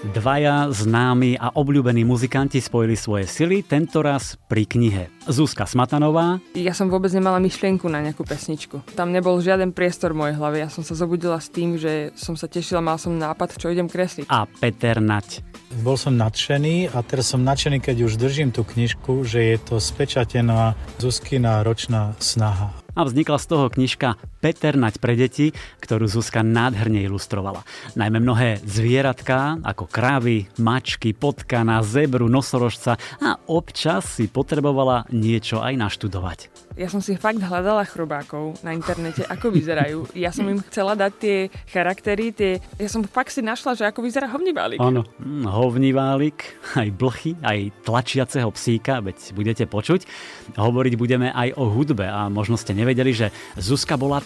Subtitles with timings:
[0.00, 5.12] Dvaja známi a obľúbení muzikanti spojili svoje sily, tentoraz pri knihe.
[5.28, 6.40] Zuzka Smatanová.
[6.56, 8.80] Ja som vôbec nemala myšlienku na nejakú pesničku.
[8.96, 10.64] Tam nebol žiaden priestor v mojej hlave.
[10.64, 13.92] Ja som sa zobudila s tým, že som sa tešila, mal som nápad, čo idem
[13.92, 14.24] kresliť.
[14.32, 15.44] A Peter Nať.
[15.84, 19.76] Bol som nadšený a teraz som nadšený, keď už držím tú knižku, že je to
[19.76, 24.08] spečatená Zuzkina ročná snaha a vznikla z toho knižka
[24.40, 25.52] Peter Nať pre deti,
[25.84, 27.60] ktorú Zuzka nádherne ilustrovala.
[27.92, 35.76] Najmä mnohé zvieratká, ako krávy, mačky, potkana, zebru, nosorožca a občas si potrebovala niečo aj
[35.76, 36.38] naštudovať.
[36.80, 40.16] Ja som si fakt hľadala chrobákov na internete, ako vyzerajú.
[40.16, 41.36] Ja som im chcela dať tie
[41.68, 42.56] charaktery, tie...
[42.80, 44.80] ja som fakt si našla, že ako vyzerá hovniválik.
[44.80, 50.08] Áno, hm, hovniválik, aj blchy, aj tlačiaceho psíka, veď budete počuť.
[50.56, 53.28] Hovoriť budeme aj o hudbe a možno ste nevedeli, že
[53.60, 54.24] Zuzka bola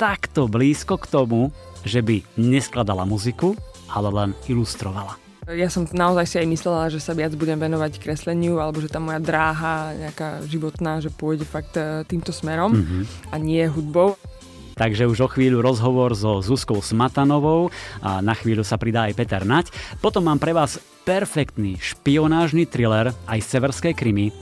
[0.00, 1.52] takto blízko k tomu,
[1.84, 3.52] že by neskladala muziku,
[3.92, 5.20] ale len ilustrovala.
[5.50, 8.96] Ja som naozaj si aj myslela, že sa viac budem venovať kresleniu, alebo že tá
[8.96, 13.02] moja dráha nejaká životná, že pôjde fakt e, týmto smerom mm-hmm.
[13.28, 14.14] a nie hudbou.
[14.78, 17.68] Takže už o chvíľu rozhovor so Zuzkou Smatanovou
[18.00, 19.74] a na chvíľu sa pridá aj Peter Nať.
[20.00, 24.32] Potom mám pre vás perfektný špionážny thriller aj severské krimi.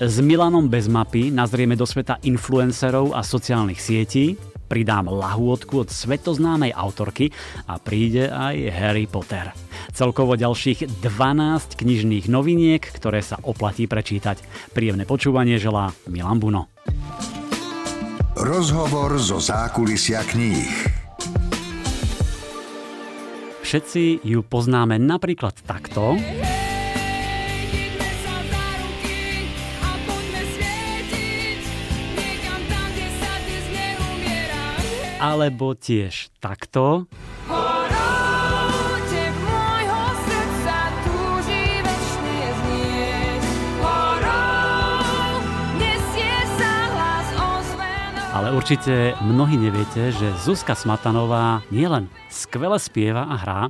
[0.00, 4.34] S Milanom bez mapy nazrieme do sveta influencerov a sociálnych sietí
[4.66, 7.30] pridám lahôdku od svetoznámej autorky
[7.68, 9.54] a príde aj Harry Potter.
[9.94, 14.42] Celkovo ďalších 12 knižných noviniek, ktoré sa oplatí prečítať.
[14.72, 16.72] Príjemné počúvanie želá Milan Buno.
[18.34, 20.90] Rozhovor zo zákulisia kníh.
[23.62, 26.18] Všetci ju poznáme napríklad takto.
[35.24, 37.08] Alebo tiež takto.
[48.34, 53.60] Ale určite mnohí neviete, že Zuzka Smatanová nielen skvele spieva a hrá,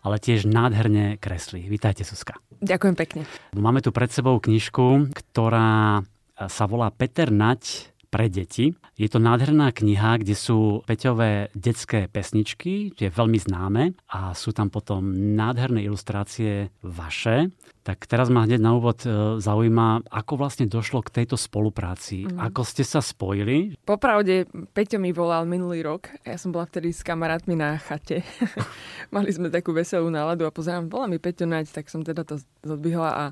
[0.00, 1.68] ale tiež nádherne kreslí.
[1.68, 2.40] Vítajte, Zuzka.
[2.64, 3.22] Ďakujem pekne.
[3.52, 6.00] Máme tu pred sebou knižku, ktorá
[6.48, 8.70] sa volá Peter Nať pre deti.
[8.94, 14.70] Je to nádherná kniha, kde sú Peťové detské pesničky, je veľmi známe a sú tam
[14.70, 17.50] potom nádherné ilustrácie vaše.
[17.82, 22.24] Tak teraz ma hneď na úvod e, zaujíma, ako vlastne došlo k tejto spolupráci.
[22.24, 22.40] Mm.
[22.48, 23.76] Ako ste sa spojili?
[23.84, 26.08] Popravde, Peťo mi volal minulý rok.
[26.24, 28.24] Ja som bola vtedy s kamarátmi na chate.
[29.14, 32.40] Mali sme takú veselú náladu a pozerám, volá mi Peťo Nať, tak som teda to
[32.64, 33.24] zodbihla a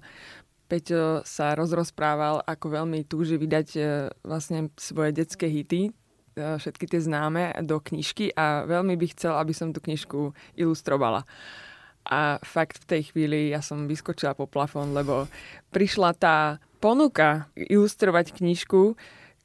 [0.73, 3.81] Peťo sa rozrozprával, ako veľmi túži vydať e,
[4.25, 5.93] vlastne svoje detské hity,
[6.33, 11.29] e, všetky tie známe, do knižky a veľmi by chcel, aby som tú knižku ilustrovala.
[12.09, 15.29] A fakt v tej chvíli ja som vyskočila po plafón, lebo
[15.77, 18.97] prišla tá ponuka ilustrovať knižku,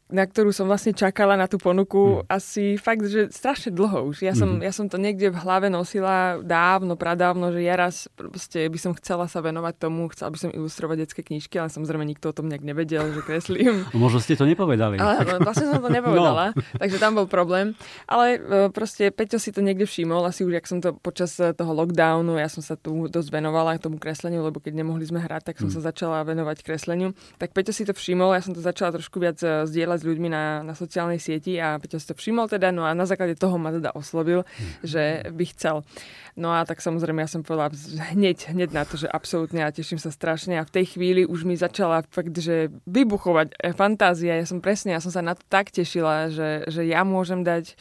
[0.07, 2.31] na ktorú som vlastne čakala na tú ponuku hmm.
[2.31, 4.23] asi fakt, že strašne dlho už.
[4.23, 4.63] Ja som, hmm.
[4.63, 8.91] ja som to niekde v hlave nosila dávno, pradávno, že ja raz proste by som
[8.95, 12.47] chcela sa venovať tomu, chcela by som ilustrovať detské knižky, ale samozrejme nikto o tom
[12.47, 13.83] nejak nevedel, že kreslím.
[13.95, 14.95] Možno ste to nepovedali.
[14.95, 16.63] Ale vlastne som to nepovedala, no.
[16.81, 17.75] takže tam bol problém.
[18.07, 21.51] Ale e, proste Peťo si to niekde všimol, asi už, jak som to počas e,
[21.51, 25.51] toho lockdownu, ja som sa tu dosť venovala tomu kresleniu, lebo keď nemohli sme hrať,
[25.53, 25.75] tak som hmm.
[25.77, 27.11] sa začala venovať kresleniu.
[27.35, 30.29] Tak Peťo si to všimol, ja som to začala trošku viac e, zdieľať s ľuďmi
[30.29, 33.57] na, na sociálnej sieti a Peťo si to všimol teda, no a na základe toho
[33.57, 34.85] ma teda oslovil, mm.
[34.85, 35.03] že
[35.33, 35.81] by chcel.
[36.37, 37.73] No a tak samozrejme ja som povedala
[38.13, 41.49] hneď, hneď na to, že absolútne a teším sa strašne a v tej chvíli už
[41.49, 44.37] mi začala fakt, že vybuchovať e, fantázia.
[44.37, 47.73] Ja som presne, ja som sa na to tak tešila, že, že ja môžem dať,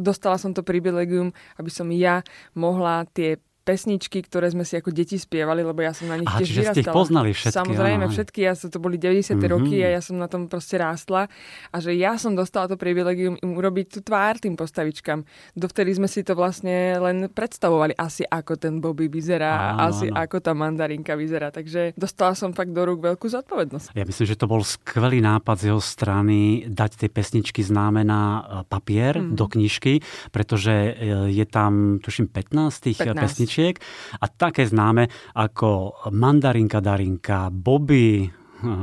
[0.00, 2.24] dostala som to privilegium, aby som ja
[2.56, 6.38] mohla tie pesničky, ktoré sme si ako deti spievali, lebo ja som na nich Aha,
[6.44, 6.76] tiež čiže vyrastala.
[6.76, 7.56] ste ich poznali všetky.
[7.56, 8.12] Samozrejme, áno.
[8.12, 9.34] všetky, ja to boli 90.
[9.34, 9.52] Mm-hmm.
[9.56, 11.32] roky a ja som na tom proste rástla
[11.72, 15.24] a že ja som dostala to privilegium im urobiť tú tvár tým postavičkám.
[15.56, 20.20] Dovtedy sme si to vlastne len predstavovali asi ako ten Bobby vyzerá, áno, asi áno.
[20.20, 23.96] ako tá mandarinka vyzerá, takže dostala som fakt do rúk veľkú zodpovednosť.
[23.96, 28.20] Ja myslím, že to bol skvelý nápad z jeho strany dať tie pesničky známe na
[28.20, 29.32] e, papier mm.
[29.32, 30.92] do knižky, pretože e,
[31.32, 33.14] je tam, tuším, 15 tých 15.
[33.54, 33.78] pesničiek
[34.18, 35.06] a také známe
[35.38, 38.26] ako Mandarinka Darinka, Bobby,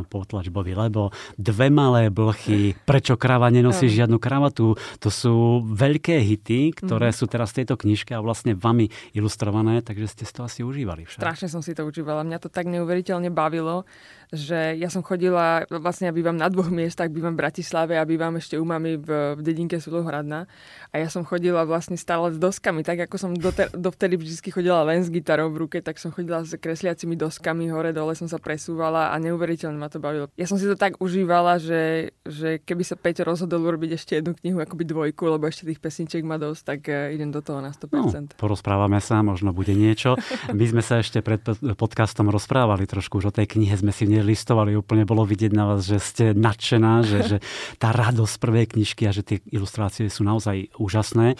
[0.08, 4.78] potlač Bobby, lebo dve malé blchy, prečo krava nenosí žiadnu kravatu.
[4.78, 7.16] To sú veľké hity, ktoré mm.
[7.18, 11.10] sú teraz v tejto knižke a vlastne vami ilustrované, takže ste si to asi užívali.
[11.10, 11.20] Však.
[11.20, 12.22] Strašne som si to užívala.
[12.22, 13.90] Mňa to tak neuveriteľne bavilo,
[14.32, 18.40] že ja som chodila, vlastne ja bývam na dvoch miestach, bývam v Bratislave a bývam
[18.40, 20.48] ešte u mami v, v dedinke Sulohradna.
[20.92, 24.88] A ja som chodila vlastne stále s doskami, tak ako som doter, dovtedy vždy chodila
[24.88, 28.40] len s gitarou v ruke, tak som chodila s kresliacimi doskami, hore dole som sa
[28.40, 30.32] presúvala a neuveriteľne ma to bavilo.
[30.40, 34.32] Ja som si to tak užívala, že, že keby sa Peťo rozhodol urobiť ešte jednu
[34.40, 37.76] knihu, akoby dvojku, lebo ešte tých pesničiek má dosť, tak uh, idem do toho na
[37.76, 37.92] 100%.
[37.92, 38.08] No,
[38.40, 40.16] porozprávame sa, možno bude niečo.
[40.56, 41.44] My sme sa ešte pred
[41.76, 45.52] podcastom rozprávali trošku už o tej knihe, sme si v nej listovali, úplne bolo vidieť
[45.58, 47.38] na vás, že ste nadšená, že, že
[47.82, 51.34] tá radosť prvej knižky a že tie ilustrácie sú naozaj úžasné.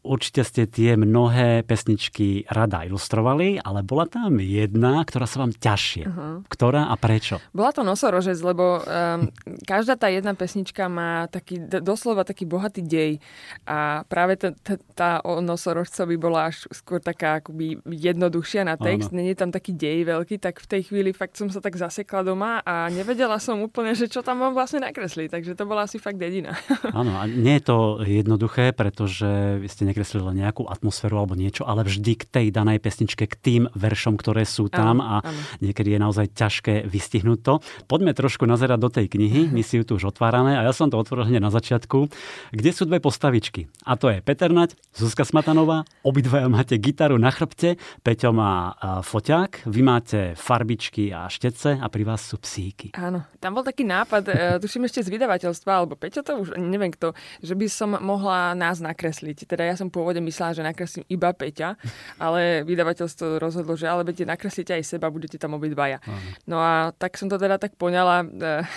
[0.00, 6.04] Určite ste tie mnohé pesničky rada ilustrovali, ale bola tam jedna, ktorá sa vám ťažšie.
[6.08, 6.40] Uh-huh.
[6.48, 7.36] Ktorá a prečo?
[7.52, 9.28] Bola to Nosorožec, lebo um,
[9.68, 13.20] každá tá jedna pesnička má taký, doslova taký bohatý dej.
[13.68, 19.12] A práve t- t- tá o Nosorožcovi bola až skôr taká akoby jednoduchšia na text.
[19.12, 22.64] Není tam taký dej veľký, tak v tej chvíli fakt som sa tak zasekla doma
[22.64, 25.28] a nevedela som úplne, že čo tam mám vlastne nakresliť.
[25.28, 26.56] Takže to bola asi fakt dedina.
[26.96, 31.66] Áno, a nie je to jednoduché, pretože vy ste nekreslili len nejakú atmosféru alebo niečo,
[31.66, 35.20] ale vždy k tej danej pesničke, k tým veršom, ktoré sú tam a
[35.58, 37.54] niekedy je naozaj ťažké vystihnúť to.
[37.90, 40.86] Poďme trošku nazerať do tej knihy, my si ju tu už otvárame a ja som
[40.86, 42.06] to otvoril hneď na začiatku,
[42.54, 43.66] kde sú dve postavičky.
[43.82, 49.66] A to je Peter Nať, Zuzka Smatanová, obidvaja máte gitaru na chrbte, Peťo má foťák,
[49.66, 52.92] vy máte farbičky a štece a pri vás sú psíky.
[52.94, 56.92] Áno, tam bol taký nápad, e, tuším ešte z vydavateľstva, alebo Peťo to už neviem
[56.92, 59.48] kto, že by som mohla nás nakresliť.
[59.48, 61.80] Teda ja som pôvodne myslela, že nakreslím iba Peťa,
[62.24, 66.04] ale vydavateľstvo rozhodlo, že ale budete nakresliť aj seba, budete tam obidvaja.
[66.44, 68.28] No a tak som to teda tak poňala.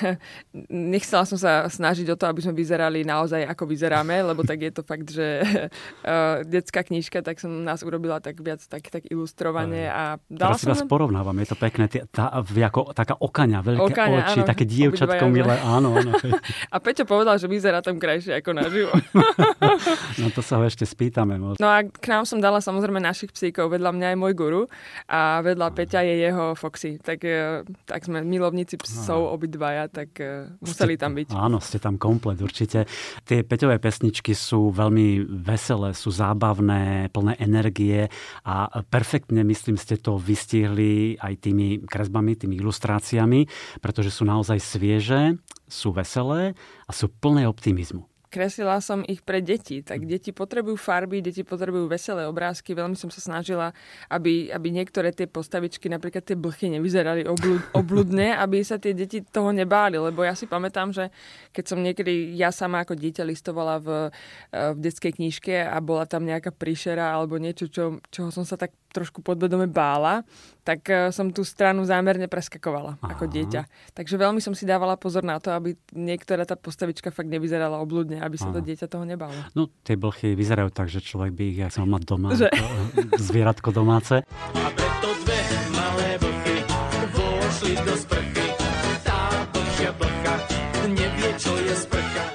[0.95, 4.71] Nechcela som sa snažiť o to, aby sme vyzerali naozaj ako vyzeráme, lebo tak je
[4.71, 5.43] to fakt, že
[6.47, 9.89] detská knižka, tak som nás urobila tak viac tak, tak ilustrovane.
[9.89, 10.89] A dala Teraz si vás len...
[10.89, 11.89] porovnávam, je to pekné.
[12.13, 15.55] Tá, ako, taká okaňa, veľké okaňa, oči, áno, také dievčatko milé.
[15.59, 16.13] Áno, áno.
[16.69, 18.93] A Peťo povedal, že vyzerá tam krajšie ako naživo.
[20.21, 21.41] no to sa ho ešte spýtame.
[21.41, 21.57] Možno.
[21.57, 23.73] No a k nám som dala samozrejme našich psíkov.
[23.73, 24.61] Vedľa mňa je môj guru
[25.09, 27.01] a vedľa Peťa je jeho Foxy.
[27.01, 31.33] Tak, e, tak sme milovníci psov obidvaja, tak e, museli tam byť.
[31.33, 32.85] Áno, ste tam komplet určite.
[33.25, 38.07] Tie Peťové pesničky sú veľmi veselé, sú zábavné, plné energie
[38.45, 43.49] a perfektne, myslím, ste to vystihli aj tými kresbami, tými ilustráciami,
[43.81, 46.53] pretože sú naozaj svieže, sú veselé
[46.85, 49.85] a sú plné optimizmu kreslila som ich pre deti.
[49.85, 52.73] Tak deti potrebujú farby, deti potrebujú veselé obrázky.
[52.73, 53.77] Veľmi som sa snažila,
[54.09, 59.21] aby, aby niektoré tie postavičky, napríklad tie blchy, nevyzerali oblud, obludne, aby sa tie deti
[59.21, 60.01] toho nebáli.
[60.01, 61.13] Lebo ja si pamätám, že
[61.53, 63.87] keď som niekedy ja sama ako dieťa listovala v,
[64.49, 68.73] v detskej knižke a bola tam nejaká príšera alebo niečo, čo, čoho som sa tak
[68.93, 70.21] trošku podvedome bála,
[70.61, 73.17] tak e, som tú stranu zámerne preskakovala Aha.
[73.17, 73.61] ako dieťa.
[73.97, 78.21] Takže veľmi som si dávala pozor na to, aby niektorá tá postavička fakt nevyzerala obludne,
[78.21, 78.55] aby sa Aha.
[78.55, 79.35] to dieťa toho nebalo.
[79.57, 82.47] No, tie blchy vyzerajú tak, že človek by ich chcel mať doma, že?
[83.17, 84.21] zvieratko domáce.
[84.53, 85.41] A preto dve
[85.73, 86.57] malé blchy
[87.17, 88.42] vošli do sprchy.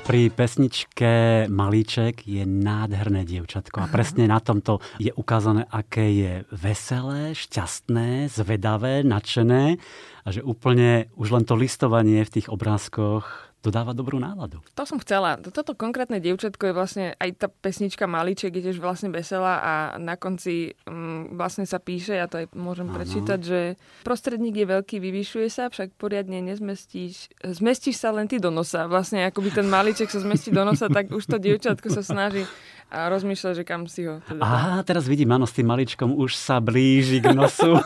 [0.08, 1.12] Pri pesničke
[1.52, 9.04] Malíček je nádherné dievčatko a presne na tomto je ukázané, aké je veselé, šťastné, zvedavé,
[9.04, 9.76] nadšené
[10.24, 14.62] a že úplne už len to listovanie v tých obrázkoch dodáva dobrú náladu.
[14.78, 15.34] To som chcela.
[15.42, 20.14] Toto konkrétne dievčatko je vlastne, aj tá pesnička Maliček je tiež vlastne veselá a na
[20.14, 22.94] konci um, vlastne sa píše, ja to aj môžem ano.
[23.02, 23.60] prečítať, že
[24.06, 28.86] prostredník je veľký, vyvyšuje sa, však poriadne nezmestíš, zmestíš sa len ty do nosa.
[28.86, 32.46] Vlastne akoby ten Maliček sa zmestí do nosa, tak už to dievčatko sa snaží
[32.88, 34.24] a rozmýšľa, že kam si ho.
[34.24, 37.76] Teda Aha, teraz vidím, áno, s tým maličkom už sa blíži k nosu.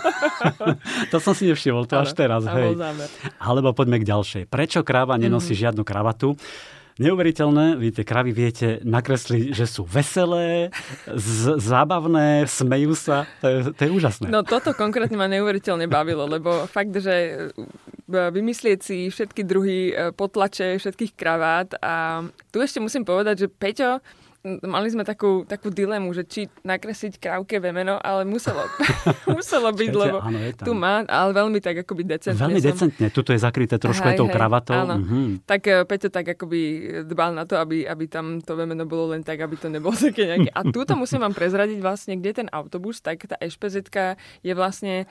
[1.13, 2.47] to som si nevšimol, to ale, až teraz.
[2.47, 2.79] Hej.
[3.43, 4.43] Alebo poďme k ďalšej.
[4.47, 5.63] Prečo kráva nenosí mm-hmm.
[5.67, 6.39] žiadnu kravatu?
[7.01, 10.69] Neuveriteľné, vidíte, kravy viete nakresliť, že sú veselé,
[11.09, 14.27] z- zábavné, smejú sa, to je, to je úžasné.
[14.29, 19.93] No toto konkrétne ma neuveriteľne bavilo, lebo fakt, že e, vymyslieť si všetky druhy e,
[20.13, 24.05] potlače, všetkých kravát a tu ešte musím povedať, že Peťo
[24.43, 28.67] mali sme takú, takú dilemu, že či nakresliť krávke vemeno, ale muselo,
[29.39, 32.43] muselo byť, Čakajte, lebo áno, tu má, ale veľmi tak akoby decentne.
[32.43, 32.69] Veľmi som...
[32.75, 34.75] decentne, tuto je zakryté trošku aj tou kravatou.
[34.75, 34.99] Áno.
[34.99, 35.27] Mm-hmm.
[35.47, 36.61] Tak uh, Peťo tak akoby
[37.07, 40.27] dbal na to, aby, aby tam to vemeno bolo len tak, aby to nebolo také
[40.27, 40.51] nejaké.
[40.51, 45.07] A túto musím vám prezradiť vlastne, kde ten autobus, tak tá ešpezetka je vlastne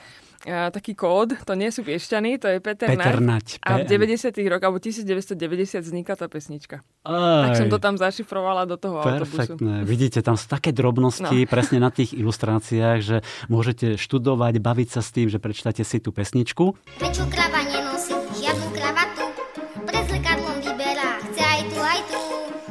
[0.45, 3.61] taký kód, to nie sú piešťany, to je Peter, Peter Nať.
[3.61, 4.33] A v 90.
[4.49, 6.81] rokoch, alebo 1990 vznikla tá pesnička.
[7.05, 7.49] Aj.
[7.49, 9.85] Tak som to tam zašifrovala do toho Perfektné.
[9.85, 9.89] autobusu.
[9.89, 11.49] Vidíte, tam sú také drobnosti no.
[11.49, 13.17] presne na tých ilustráciách, že
[13.49, 16.77] môžete študovať, baviť sa s tým, že prečítate si tú pesničku.
[16.97, 19.25] Prečo krava nenosí žiadnu kravatu?
[19.81, 22.21] Pred zrkadlom vyberá, chce aj tu, aj tu.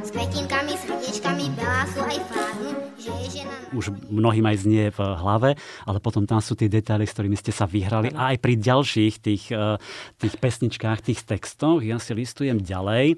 [0.01, 2.60] S petinkami, srdiečkami, belá sú aj fár.
[3.71, 5.51] Už mnohým aj znie v hlave,
[5.87, 8.11] ale potom tam sú tie detaily, s ktorými ste sa vyhrali.
[8.13, 9.79] A aj pri ďalších tých, eh,
[10.19, 13.15] tých pesničkách, tých textoch, ja si listujem ďalej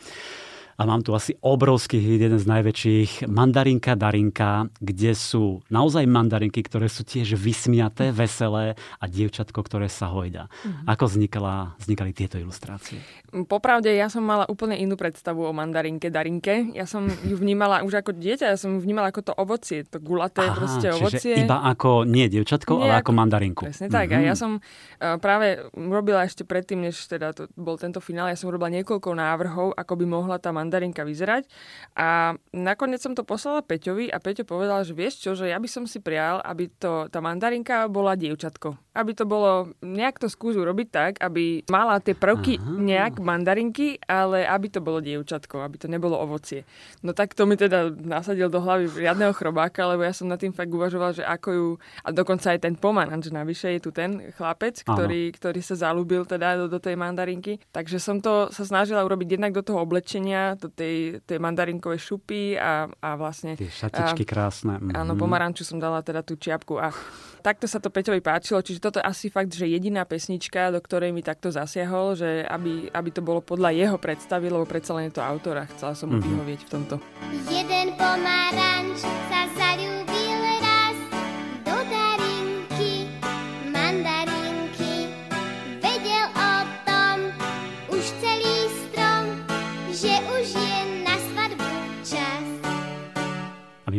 [0.76, 6.62] a mám tu asi obrovský hit, jeden z najväčších, Mandarinka Darinka, kde sú naozaj mandarinky,
[6.64, 10.48] ktoré sú tiež vysmiaté, veselé a dievčatko, ktoré sa hojda.
[10.48, 10.86] Mm-hmm.
[10.88, 13.02] Ako vznikala, vznikali tieto ilustrácie?
[13.48, 16.72] Popravde, ja som mala úplne inú predstavu o mandarinke Darinke.
[16.76, 19.98] Ja som ju vnímala už ako dieťa, ja som ju vnímala ako to ovocie, to
[19.98, 21.34] gulaté Aha, proste ovocie.
[21.42, 23.62] iba ako, nie dievčatko, nie ale ako, ako mandarinku.
[23.66, 24.12] Presne tak.
[24.12, 24.24] Mm-hmm.
[24.24, 24.40] A ja mhm.
[24.40, 28.70] som uh, práve robila ešte predtým, než teda to bol tento finále, ja som robila
[28.70, 31.50] niekoľko návrhov, ako by mohla tá mandarinka vyzerať.
[31.98, 35.66] A nakoniec som to poslala Peťovi a Peťo povedal, že vieš čo, že ja by
[35.66, 38.91] som si prial, aby to, tá mandarinka bola dievčatko.
[38.92, 42.76] Aby to bolo, nejak to skúsu robiť tak, aby mala tie prvky Aha.
[42.76, 46.68] nejak mandarinky, ale aby to bolo dievčatko, aby to nebolo ovocie.
[47.00, 50.52] No tak to mi teda nasadil do hlavy riadneho chrobáka, lebo ja som na tým
[50.52, 51.68] fakt uvažoval, že ako ju,
[52.04, 56.60] a dokonca aj ten pomaranč navyše je tu ten chlapec, ktorý, ktorý sa zalúbil teda
[56.60, 57.58] do, do tej mandarinky.
[57.72, 60.92] Takže som to sa snažila urobiť jednak do toho oblečenia, do tej
[61.26, 63.54] tej, mandarinkovej šupy a, a vlastne...
[63.58, 64.74] Tie šatičky a, krásne.
[64.92, 66.90] Áno, pomaranču som dala teda tú čiapku a
[67.42, 71.14] takto sa to Peťovi páčilo, čiže toto je asi fakt, že jediná pesnička, do ktorej
[71.14, 75.14] mi takto zasiahol, že aby, aby to bolo podľa jeho predstavy, lebo predsa len je
[75.14, 76.26] to autor a chcela som mu mm-hmm.
[76.34, 76.94] vyhovieť v tomto.
[77.46, 80.01] Jeden pomaranč sa zalúbil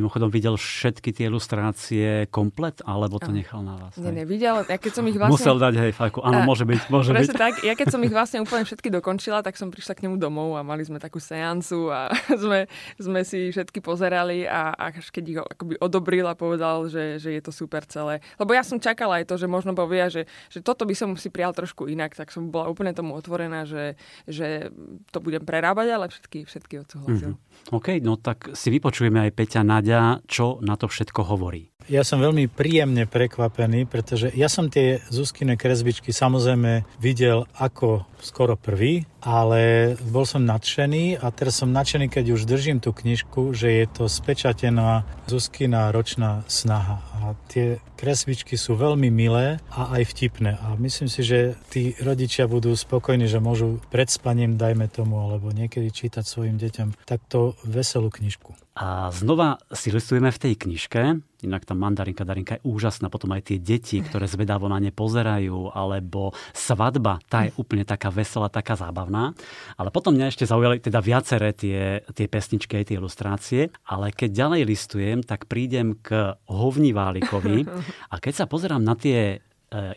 [0.04, 3.96] mimochodom videl všetky tie ilustrácie komplet, alebo to nechal na vás?
[3.96, 4.68] Nie, nie, videl.
[4.68, 5.40] Ja keď som ich vlastne...
[5.40, 6.20] Musel dať, hej, fajku.
[6.20, 7.32] Áno, môže byť, môže byť.
[7.32, 7.54] tak.
[7.64, 10.62] Ja keď som ich vlastne úplne všetky dokončila, tak som prišla k nemu domov a
[10.68, 12.12] mali sme takú seancu a
[12.44, 12.68] sme,
[13.00, 17.42] sme si všetky pozerali a až keď ich akoby odobril a povedal, že, že je
[17.42, 18.20] to super celé.
[18.36, 21.32] Lebo ja som čakala aj to, že možno povia, že, že toto by som si
[21.32, 23.96] prijal trošku inak, tak som bola úplne tomu otvorená, že,
[24.28, 24.68] že
[25.16, 27.40] to budem prerábať, ale všetky, všetky odsúhlasil.
[27.40, 27.72] Mm-hmm.
[27.72, 29.62] OK, no tak si vypočujeme aj Peťa
[29.94, 31.70] Nadia, čo na to všetko hovorí.
[31.92, 38.56] Ja som veľmi príjemne prekvapený, pretože ja som tie Zuzkine kresbičky samozrejme videl ako skoro
[38.56, 43.84] prvý, ale bol som nadšený a teraz som nadšený, keď už držím tú knižku, že
[43.84, 47.04] je to spečatená Zuzkina ročná snaha.
[47.24, 50.60] A tie kresbičky sú veľmi milé a aj vtipné.
[50.60, 55.56] A myslím si, že tí rodičia budú spokojní, že môžu pred spaním, dajme tomu, alebo
[55.56, 58.52] niekedy čítať svojim deťom takto veselú knižku.
[58.76, 63.52] A znova si listujeme v tej knižke, inak tá mandarinka Darinka je úžasná, potom aj
[63.52, 68.80] tie deti, ktoré zvedavo na ne pozerajú, alebo svadba, tá je úplne taká veselá, taká
[68.80, 69.36] zábavná.
[69.76, 74.62] Ale potom mňa ešte zaujali teda viaceré tie, tie pesničky, tie ilustrácie, ale keď ďalej
[74.66, 77.68] listujem, tak prídem k Hovni Válikovi
[78.14, 79.38] a keď sa pozerám na tie e,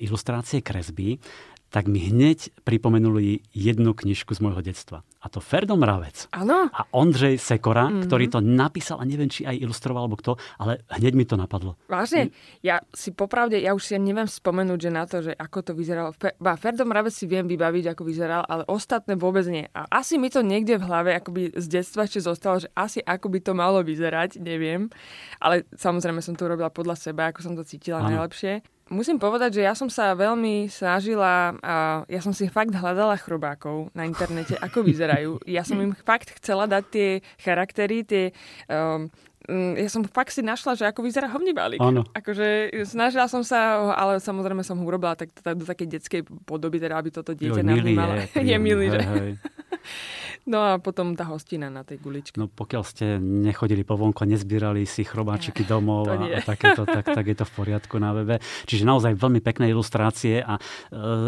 [0.02, 1.18] ilustrácie kresby,
[1.76, 5.04] tak mi hneď pripomenuli jednu knižku z môjho detstva.
[5.20, 6.24] A to Ferdo Mravec.
[6.32, 6.72] Áno.
[6.72, 8.08] A Ondřej Sekora, mm-hmm.
[8.08, 11.76] ktorý to napísal, a neviem, či aj ilustroval, alebo kto, ale hneď mi to napadlo.
[11.84, 12.32] Vážne?
[12.64, 16.16] Ja si popravde, ja už si neviem spomenúť, že na to, že ako to vyzeralo.
[16.40, 19.68] Ba, Ferdo Mravec si viem vybaviť, ako vyzeral, ale ostatné vôbec nie.
[19.76, 23.28] A asi mi to niekde v hlave akoby z detstva ešte zostalo, že asi ako
[23.28, 24.88] by to malo vyzerať, neviem.
[25.44, 28.16] Ale samozrejme som to robila podľa seba, ako som to cítila ano.
[28.16, 28.75] najlepšie.
[28.86, 33.90] Musím povedať, že ja som sa veľmi snažila, a ja som si fakt hľadala chrobákov
[33.98, 35.42] na internete, ako vyzerajú.
[35.42, 37.08] Ja som im fakt chcela dať tie
[37.42, 38.30] charaktery, tie...
[38.70, 39.10] Um,
[39.78, 41.78] ja som fakt si našla, že ako vyzerá hovnibálik.
[41.78, 42.02] Áno.
[42.18, 46.82] Akože snažila som sa, ale samozrejme som ho urobila tak, tak do takej detskej podoby,
[46.82, 48.26] teda aby toto dieťa navnímalo.
[48.34, 49.02] Je, je milý, že?
[49.06, 49.34] Hej, hej.
[50.46, 52.38] No a potom tá hostina na tej guličke.
[52.38, 57.24] No pokiaľ ste nechodili po vonku nezbierali si chrobáčiky domov a, a takéto, tak, tak
[57.26, 58.38] je to v poriadku na webe.
[58.70, 60.60] Čiže naozaj veľmi pekné ilustrácie a e,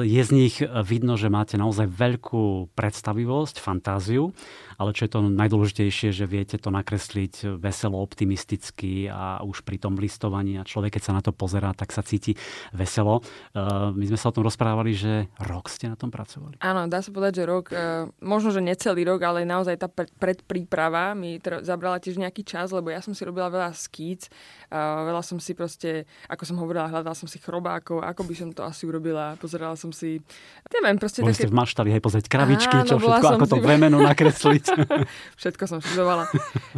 [0.06, 4.30] je z nich vidno, že máte naozaj veľkú predstavivosť, fantáziu
[4.78, 9.98] ale čo je to najdôležitejšie, že viete to nakresliť veselo, optimisticky a už pri tom
[9.98, 12.38] listovaní a človek, keď sa na to pozerá, tak sa cíti
[12.70, 13.18] veselo.
[13.18, 16.62] E, my sme sa o tom rozprávali, že rok ste na tom pracovali.
[16.62, 21.16] Áno, dá sa povedať, že rok, e, možno, že necelý rok, ale naozaj tá predpríprava
[21.16, 24.28] mi zabrala tiež nejaký čas, lebo ja som si robila veľa skíc,
[24.68, 28.60] veľa som si proste, ako som hovorila, hľadala som si chrobákov, ako by som to
[28.60, 30.20] asi urobila, pozerala som si,
[30.68, 31.48] neviem, proste Boli také...
[31.48, 34.64] ste v maštali, hej, pozrieť kravičky, Áno, čo všetko, ako to vemeno nakresliť.
[35.40, 36.28] Všetko som študovala.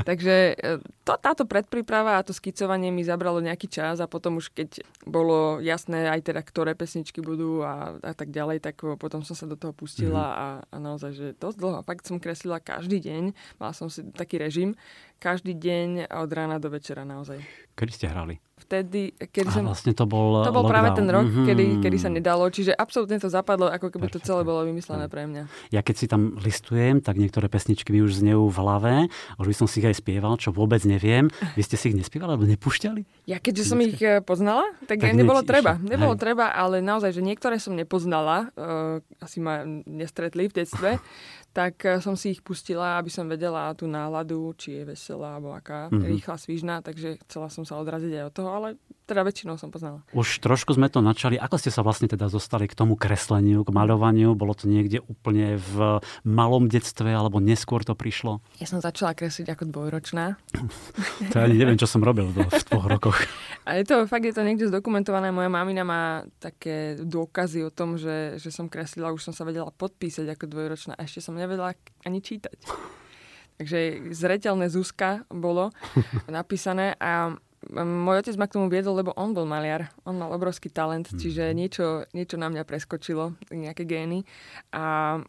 [0.07, 4.55] Takže e, to, táto predpríprava a to skicovanie mi zabralo nejaký čas a potom už
[4.55, 9.35] keď bolo jasné aj teda, ktoré pesničky budú a, a tak ďalej, tak potom som
[9.35, 10.45] sa do toho pustila mm-hmm.
[10.45, 11.81] a, a naozaj, že dosť dlho.
[11.83, 13.23] Fakt som kreslila každý deň.
[13.57, 14.77] Mala som si taký režim.
[15.17, 17.41] Každý deň od rána do večera naozaj.
[17.75, 18.41] Kedy ste hrali?
[18.59, 19.65] Vtedy, kedy A som...
[19.67, 20.69] vlastne to bol To bol lockdown.
[20.71, 21.45] práve ten rok, Mhm.
[21.45, 24.29] kedy, kedy sa nedalo, čiže absolútne to zapadlo, ako keby to Perfektne.
[24.31, 25.43] celé bolo vymyslené pre mňa.
[25.71, 28.93] Ja keď si tam listujem, tak niektoré pesničky mi už znejú v hlave.
[29.37, 31.29] Už by som si ich aj spieval, čo vôbec neviem.
[31.53, 33.25] Vy ste si ich nespievali alebo nepúšťali?
[33.27, 35.77] Ja keďže som ich eh, poznala, tak, Tak nebolo treba.
[35.79, 36.21] Nebolo Hej.
[36.23, 40.91] treba, ale naozaj, že niektoré som nepoznala, uh, asi ma nestretli v detstve,
[41.53, 45.51] tak eh, som si ich pustila, aby som vedela tú náladu, či je veselá, alebo
[45.51, 46.07] aká, Mhm.
[46.07, 48.69] rýchla, svižná, takže chcela som sa odraziť aj od toho, ale
[49.11, 50.07] teda väčšinou som poznala.
[50.15, 51.35] Už trošku sme to načali.
[51.35, 54.39] Ako ste sa vlastne teda zostali k tomu kresleniu, k maľovaniu?
[54.39, 58.39] Bolo to niekde úplne v malom detstve, alebo neskôr to prišlo?
[58.63, 60.39] Ja som začala kresliť ako dvojročná.
[61.35, 63.19] To ja ani neviem, čo som robil v dvoch rokoch.
[63.69, 65.35] A je to, fakt je to niekde zdokumentované.
[65.35, 69.69] Moja mamina má také dôkazy o tom, že, že som kreslila, už som sa vedela
[69.69, 71.75] podpísať ako dvojročná a ešte som nevedela
[72.07, 72.57] ani čítať.
[73.61, 75.69] Takže zreteľné Zuzka bolo
[76.25, 77.37] napísané a
[77.69, 79.93] môj otec ma k tomu viedol, lebo on bol maliar.
[80.09, 84.25] On mal obrovský talent, čiže niečo, niečo na mňa preskočilo, nejaké gény.
[84.73, 85.21] A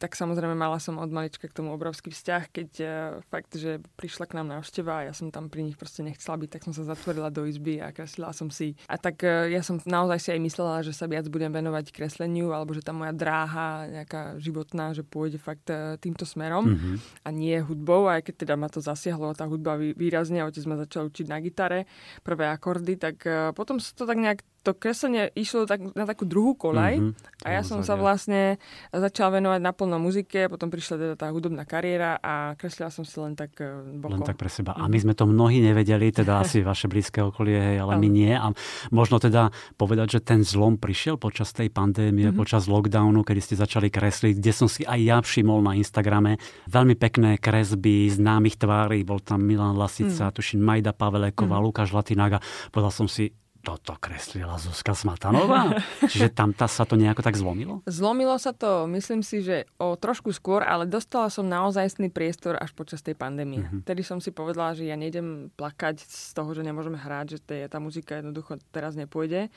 [0.00, 2.88] tak samozrejme mala som od malička k tomu obrovský vzťah, keď uh,
[3.28, 6.48] fakt, že prišla k nám návšteva a ja som tam pri nich proste nechcela byť,
[6.48, 8.72] tak som sa zatvorila do izby a kreslila som si.
[8.88, 12.56] A tak uh, ja som naozaj si aj myslela, že sa viac budem venovať kresleniu,
[12.56, 16.96] alebo že tá moja dráha nejaká životná, že pôjde fakt uh, týmto smerom Mhm.
[17.22, 20.80] a nie hudbou, aj keď teda ma to zasiahlo, tá hudba vý- výrazne, otec ma
[20.80, 21.84] začal učiť na gitare,
[22.24, 23.20] prvé akordy, tak
[23.52, 27.12] potom sa to tak nejak to kreslenie išlo tak, na takú druhú kolaj Mhm.
[27.44, 28.56] a ja som sa vlastne
[28.88, 33.36] začala venovať naplno muzike, potom prišla teda tá hudobná kariéra a kreslila som si len
[33.36, 34.24] tak Len bokom.
[34.24, 34.72] tak pre seba.
[34.72, 38.32] A my sme to mnohí nevedeli, teda asi vaše blízke okolie, hej, ale my nie.
[38.32, 38.48] A
[38.88, 42.34] možno teda povedať, že ten zlom prišiel počas tej pandémie, Mhm.
[42.34, 46.94] počas lockdownu, kedy ste začali kresliť, kde som si aj ja všimol na Instagrame veľmi
[46.94, 49.04] pekné kresby známych tvári.
[49.04, 50.34] Bol tam Milan Lasica, Mhm.
[50.34, 53.28] tuším Majda Paveleková, Lukáš Latinák a povedal som si,
[53.64, 55.80] toto kreslila Zuzka Smatanová.
[56.12, 57.80] Čiže tam tá sa to nejako tak zlomilo?
[57.88, 62.76] Zlomilo sa to, myslím si, že o trošku skôr, ale dostala som naozajstný priestor až
[62.76, 63.64] počas tej pandémie.
[63.64, 63.88] Mm-hmm.
[63.88, 67.60] Tedy som si povedala, že ja nejdem plakať z toho, že nemôžeme hrať, že tej,
[67.72, 69.48] tá muzika jednoducho teraz nepôjde.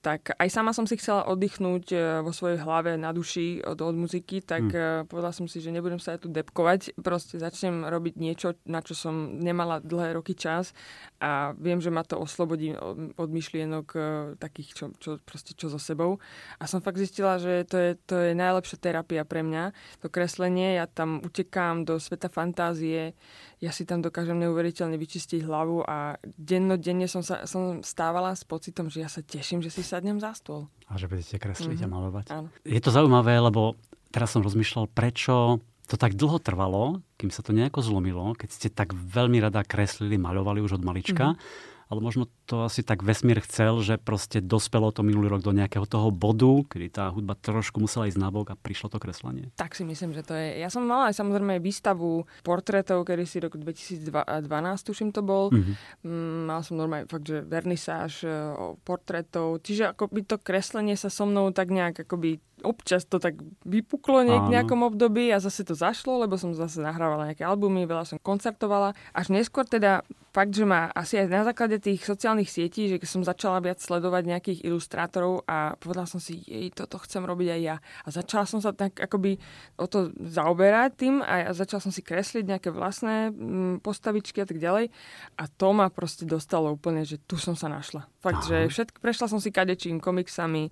[0.00, 3.96] Tak aj sama som si chcela oddychnúť e, vo svojej hlave na duši od, od
[4.00, 5.12] muziky, tak mm.
[5.12, 8.96] povedala som si, že nebudem sa aj tu depkovať, proste začnem robiť niečo, na čo
[8.96, 10.72] som nemala dlhé roky čas
[11.20, 14.00] a viem, že ma to oslobodí od, od myšlienok e,
[14.38, 16.22] takých, čo, čo, proste čo so sebou.
[16.62, 20.78] A som fakt zistila, že to je, to je najlepšia terapia pre mňa, to kreslenie.
[20.78, 23.18] Ja tam utekám do sveta fantázie,
[23.58, 28.86] ja si tam dokážem neuveriteľne vyčistiť hlavu a dennodenne som, sa, som stávala s pocitom,
[28.86, 30.70] že ja sa teším, že si sadnem za stôl.
[30.86, 32.26] A že budete kresliť a malovať.
[32.30, 32.48] Áno.
[32.62, 33.74] Je to zaujímavé, lebo
[34.14, 35.58] teraz som rozmýšľal, prečo
[35.90, 40.14] to tak dlho trvalo, kým sa to nejako zlomilo, keď ste tak veľmi rada kreslili,
[40.22, 41.34] maľovali už od malička.
[41.90, 45.82] Ale možno to asi tak vesmír chcel, že proste dospelo to minulý rok do nejakého
[45.90, 49.50] toho bodu, kedy tá hudba trošku musela ísť nabok a prišlo to kreslenie.
[49.58, 50.62] Tak si myslím, že to je.
[50.62, 54.06] Ja som mala aj samozrejme výstavu portrétov, kedy si roku 2012,
[54.86, 55.50] tuším to bol.
[55.50, 55.72] Mhm.
[56.06, 58.30] Mm, mal som normálne fakt, že vernisáž e,
[58.86, 59.58] portrétov.
[59.66, 64.46] Čiže akoby to kreslenie sa so mnou tak nejak akoby občas to tak vypuklo niek-
[64.46, 68.16] v nejakom období a zase to zašlo, lebo som zase nahrávala nejaké albumy, veľa som
[68.20, 68.92] koncertovala.
[69.16, 73.08] Až neskôr teda fakt, že ma asi aj na základe tých sociálnych sietí, že keď
[73.10, 77.60] som začala viac sledovať nejakých ilustrátorov a povedala som si, jej, toto chcem robiť aj
[77.60, 77.76] ja.
[78.06, 79.42] A začala som sa tak akoby
[79.76, 84.62] o to zaoberať tým a začala som si kresliť nejaké vlastné mm, postavičky a tak
[84.62, 84.94] ďalej.
[85.34, 88.06] A to ma proste dostalo úplne, že tu som sa našla.
[88.20, 88.48] Fakt, Aha.
[88.48, 90.70] že všetk, prešla som si kadečím, komiksami, e,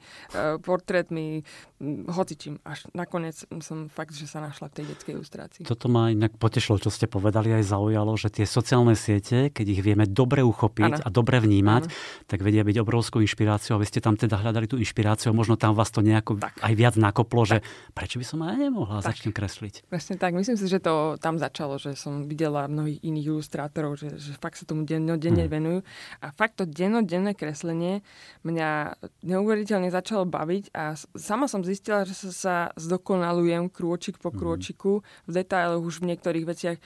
[0.60, 1.40] portrétmi,
[1.80, 2.60] mm, hocičím.
[2.62, 5.62] Až nakoniec som fakt, že sa našla v tej detskej ilustrácii.
[5.64, 9.80] Toto ma inak potešilo, čo ste povedali, aj zaujalo, že tie sociálne siete, keď ich
[9.80, 11.04] vieme dobre uchopiť Áno.
[11.04, 11.94] a dobre vnímať, Áno.
[12.24, 15.72] tak vedia byť obrovskou inšpiráciou a vy ste tam teda hľadali tú inšpiráciu možno tam
[15.72, 19.16] vás to nejako aj viac nakoplo, že prečo by som aj nemohla, Tak.
[19.16, 19.88] začnem kresliť.
[19.88, 20.34] Presne tak.
[20.34, 24.60] Myslím si, že to tam začalo, že som videla mnohých iných ilustrátorov, že, že fakt
[24.60, 25.50] sa tomu dennodenne Mhm.
[25.50, 25.78] venujú.
[26.20, 28.02] A fakt to dennodenné kreslenie
[28.42, 35.06] mňa neuveriteľne začalo baviť a sama som zistila, že sa, sa zdokonalujem krôčik po krôčiku
[35.24, 36.76] v detailoch už v niektorých veciach.
[36.76, 36.82] E,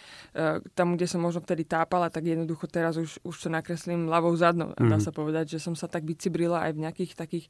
[0.77, 4.77] tam, kde som možno vtedy tápala, tak jednoducho teraz už, už to nakreslím ľavou zadnou.
[4.77, 5.05] Dá Mhm.
[5.05, 7.47] sa povedať, že som sa tak vycibrila aj v nejakých takých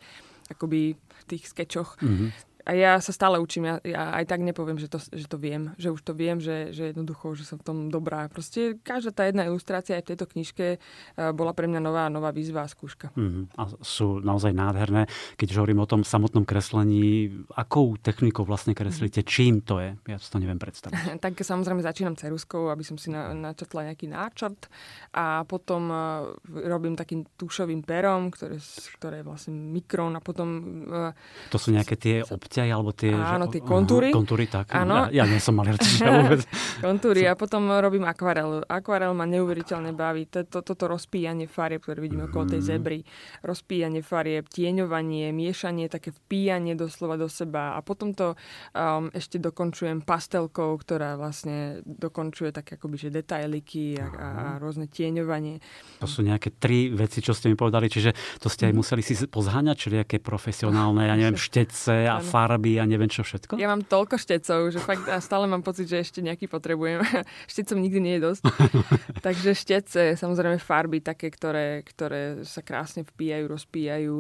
[0.52, 0.94] akoby
[1.26, 1.96] tých skečoch.
[1.98, 2.51] Mhm.
[2.62, 5.74] A ja sa stále učím, ja, ja aj tak nepoviem, že to, že to viem,
[5.78, 8.30] že už to viem, že, že jednoducho, že som v tom dobrá.
[8.30, 12.30] Proste každá tá jedna ilustrácia aj v tejto knižke uh, bola pre mňa nová, nová
[12.30, 13.10] výzva a skúška.
[13.18, 15.10] Mm, a sú naozaj nádherné.
[15.34, 19.26] Keď hovorím o tom samotnom kreslení, akou technikou vlastne kreslíte, mm.
[19.26, 19.98] čím to je?
[20.06, 21.18] Ja to neviem predstaviť.
[21.24, 24.70] tak samozrejme začínam ceruskou, aby som si na, načrtla nejaký náčrt
[25.10, 28.62] a potom uh, robím takým tušovým perom, ktoré,
[29.02, 30.48] ktoré je vlastne mikrón a potom...
[30.86, 31.10] Uh,
[31.50, 33.16] to sú nejaké tie obťahy alebo tie...
[33.16, 34.12] Áno, tie kontúry.
[34.12, 34.76] Aha, kontúry, tak.
[34.76, 35.08] Áno.
[35.08, 36.44] Ja, ja nie som maliar, vôbec.
[36.84, 38.60] kontúry a potom robím akvarel.
[38.68, 40.28] Akvarel ma neuveriteľne baví.
[40.28, 42.68] Toto, toto rozpíjanie farieb, ktoré vidíme okolo tej mhm.
[42.68, 42.98] zebry.
[43.40, 47.72] Rozpíjanie farieb, tieňovanie, miešanie, také vpíjanie doslova do seba.
[47.72, 48.36] A potom to
[48.76, 54.92] um, ešte dokončujem pastelkou, ktorá vlastne dokončuje také akoby, že detailiky a, a, a rôzne
[54.92, 55.64] tieňovanie.
[56.04, 58.78] To sú nejaké tri veci, čo ste mi povedali, čiže to ste aj mhm.
[58.84, 63.22] museli si pozháňať, či nejaké profesionálne, ja neviem, štece a far farby a neviem čo
[63.22, 63.54] všetko?
[63.62, 67.06] Ja mám toľko štecov, že fakt a stále mám pocit, že ešte nejaký potrebujem.
[67.52, 68.42] Štecov nikdy nie je dosť.
[69.26, 74.16] Takže štece, samozrejme farby také, ktoré, ktoré sa krásne vpíjajú, rozpíjajú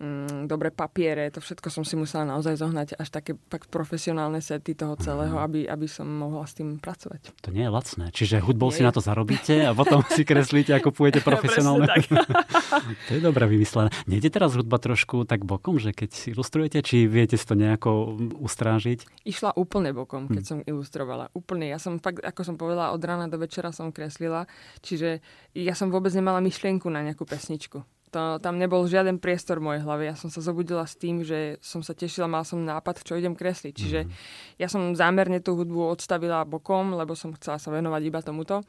[0.00, 4.72] mm, dobré papiere, to všetko som si musela naozaj zohnať až také fakt profesionálne sety
[4.72, 5.44] toho celého, mm.
[5.44, 7.36] aby, aby som mohla s tým pracovať.
[7.44, 8.04] To nie je lacné.
[8.10, 11.86] Čiže hudbou nie si na to zarobíte a potom si kreslíte a kupujete profesionálne.
[13.06, 13.92] to je dobre vymyslené.
[14.08, 19.28] Nejde teraz hudba trošku tak bokom, že keď ilustrujete, či viete si to nejako ustrážiť?
[19.28, 20.48] Išla úplne bokom, keď hm.
[20.48, 21.28] som ilustrovala.
[21.36, 21.68] Úplne.
[21.68, 24.48] Ja som fakt, ako som povedala, od rána do večera som kreslila,
[24.80, 25.20] čiže
[25.52, 27.84] ja som vôbec nemala myšlienku na nejakú pesničku.
[28.10, 30.10] To, tam nebol žiaden priestor v mojej hlave.
[30.10, 33.38] Ja som sa zobudila s tým, že som sa tešila, mal som nápad, čo idem
[33.38, 33.74] kresliť.
[33.74, 34.10] Čiže mm.
[34.58, 38.66] ja som zámerne tú hudbu odstavila bokom, lebo som chcela sa venovať iba tomuto.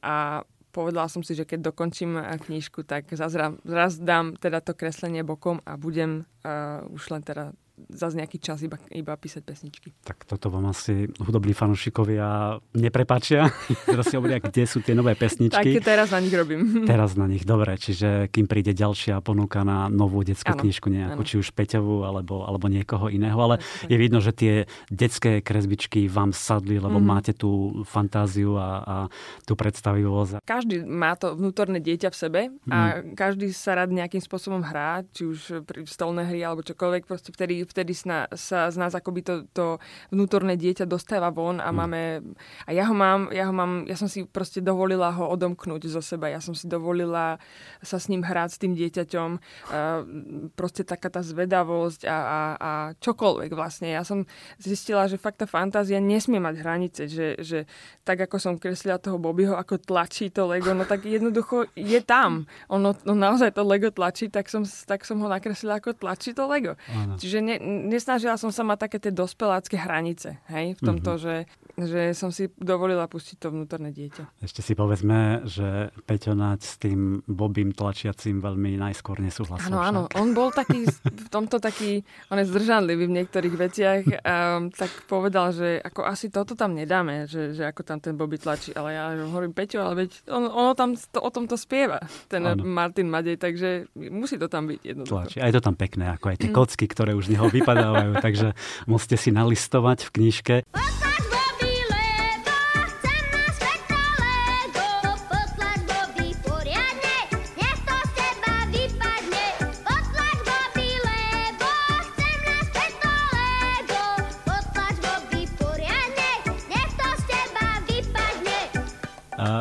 [0.00, 0.40] A
[0.72, 3.36] povedala som si, že keď dokončím knižku, tak zase
[4.00, 7.52] dám teda to kreslenie bokom a budem uh, už len teda
[7.86, 9.94] za nejaký čas iba, iba písať pesničky.
[10.02, 13.48] Tak toto vám asi hudobní fanúšikovia neprepačia.
[13.88, 15.78] Teraz si hovoria, kde sú tie nové pesničky.
[15.78, 16.60] Tak teraz na nich robím.
[16.90, 17.78] Teraz na nich, dobre.
[17.78, 21.28] Čiže kým príde ďalšia ponuka na novú detskú ano, knižku, nejakú, ano.
[21.28, 24.54] či už Peťovú alebo, alebo niekoho iného, ale je vidno, že tie
[24.88, 27.06] detské kresbičky vám sadli, lebo mm.
[27.06, 28.96] máte tú fantáziu a, a
[29.44, 30.44] tú predstavivosť.
[30.44, 33.14] Každý má to vnútorné dieťa v sebe a mm.
[33.14, 37.67] každý sa rád nejakým spôsobom hrá, či už pri stolné hry alebo čokoľvek, proste vtedy
[37.68, 39.76] vtedy sna, sa z nás akoby to, to
[40.08, 41.76] vnútorné dieťa dostáva von a mm.
[41.76, 42.00] máme...
[42.64, 46.00] A ja ho mám, ja ho mám, ja som si proste dovolila ho odomknúť zo
[46.00, 46.32] seba.
[46.32, 47.36] Ja som si dovolila
[47.84, 49.30] sa s ním hrať, s tým dieťaťom.
[49.70, 50.02] A
[50.56, 53.92] proste taká tá zvedavosť a, a, a čokoľvek vlastne.
[53.92, 54.24] Ja som
[54.56, 57.58] zistila, že fakt tá fantázia nesmie mať hranice, že, že
[58.08, 62.48] tak ako som kreslila toho Bobbyho, ako tlačí to Lego, no tak jednoducho je tam.
[62.72, 66.48] Ono no naozaj to Lego tlačí, tak som, tak som ho nakreslila ako tlačí to
[66.48, 66.78] Lego.
[66.94, 67.18] Ano.
[67.18, 71.24] Čiže ne, nesnažila som sa mať také tie dospelácké hranice, hej, v tomto, mm-hmm.
[71.24, 71.34] že,
[71.86, 74.42] že som si dovolila pustiť to vnútorné dieťa.
[74.42, 79.70] Ešte si povedzme, že Peťo Nať s tým Bobím tlačiacím veľmi najskôr nesúhlasil.
[79.70, 80.88] Áno, áno, on bol taký,
[81.26, 86.32] v tomto taký, on je zdržanlivý v niektorých veciach, um, tak povedal, že ako asi
[86.32, 90.06] toto tam nedáme, že, že ako tam ten Bobby tlačí, ale ja hovorím, Peťo, ale
[90.06, 92.64] veď on, ono tam to, o tomto spieva, ten áno.
[92.64, 95.14] Martin Madej, takže musí to tam byť jednoducho.
[95.14, 95.38] Tlačí.
[95.42, 96.56] A je to tam pekné, ako aj tie mm.
[96.56, 100.56] kocky, ktoré už z neho vypadávajú, takže musíte si nalistovať v knižke.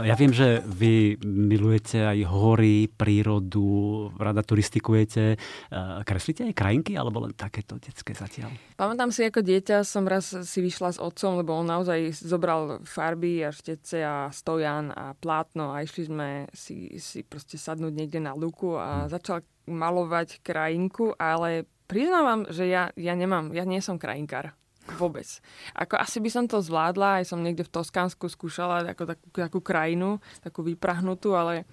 [0.08, 5.36] Ja viem, že vy milujete aj hory, prírodu, rada turistikujete.
[6.08, 8.50] Kreslíte aj krajinky, alebo len takéto detské zatiaľ?
[8.80, 13.44] Pamätám si, ako dieťa som raz si vyšla s otcom, lebo on naozaj zobral farby
[13.44, 18.34] a štece a stojan a plátno a išli sme si, si proste sadnúť niekde na
[18.34, 19.12] luku a hmm.
[19.14, 24.57] začal malovať krajinku, ale priznávam, že ja, ja nemám, ja nie som krajinkár.
[24.96, 25.28] Vôbec.
[25.76, 29.60] Ako asi by som to zvládla, aj som niekde v Toskánsku skúšala ako takú, takú
[29.60, 31.68] krajinu, takú vyprahnutú, ale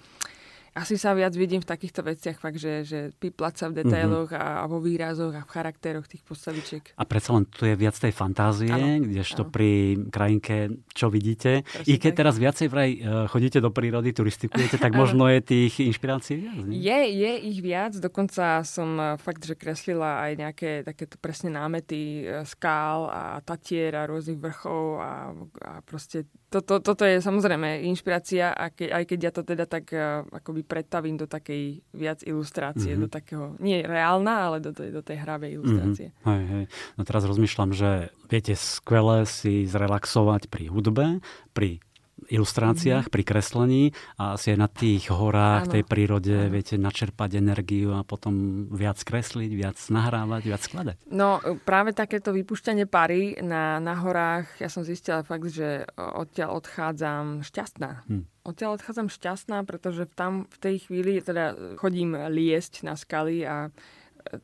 [0.74, 4.58] asi sa viac vidím v takýchto veciach fakt, že, že píplať sa v detailoch mm-hmm.
[4.58, 6.98] a, a vo výrazoch a v charakteroch tých postavičiek.
[6.98, 11.62] A predsa len tu je viac tej fantázie, kdežto pri krajinke čo vidíte.
[11.62, 12.18] Presne I keď tak.
[12.18, 12.98] teraz viacej vraj e,
[13.30, 16.58] chodíte do prírody, turistikujete, tak možno je tých inšpirácií viac?
[16.66, 16.74] Nie?
[16.82, 22.26] Je, je ich viac, dokonca som e, fakt, že kreslila aj nejaké takéto presne námety
[22.26, 25.30] e, skál a tatier a rôznych vrchov a,
[25.62, 29.90] a proste toto, toto je samozrejme inšpirácia, a ke, aj keď ja to teda tak
[30.30, 33.00] akoby pretavím do takej viac ilustrácie, Mhm.
[33.00, 36.08] do takého, nie reálna, ale do tej, do tej hravej ilustrácie.
[36.10, 36.24] Mhm.
[36.24, 36.64] Hej, hej.
[36.96, 37.90] No teraz rozmýšľam, že
[38.26, 41.20] viete skvele si zrelaxovať pri hudbe,
[41.52, 41.78] pri
[42.28, 43.84] ilustráciách, pri kreslení
[44.16, 45.72] a asi aj na tých horách, Áno.
[45.78, 46.52] tej prírode Áno.
[46.52, 50.96] viete načerpať energiu a potom viac kresliť, viac nahrávať, viac skladať.
[51.10, 57.42] No práve takéto vypúšťanie pary na, na horách, ja som zistila fakt, že odtiaľ odchádzam
[57.44, 58.06] šťastná.
[58.08, 58.24] Hm.
[58.44, 63.72] Odtiaľ odchádzam šťastná, pretože tam v tej chvíli teda chodím liesť na skaly a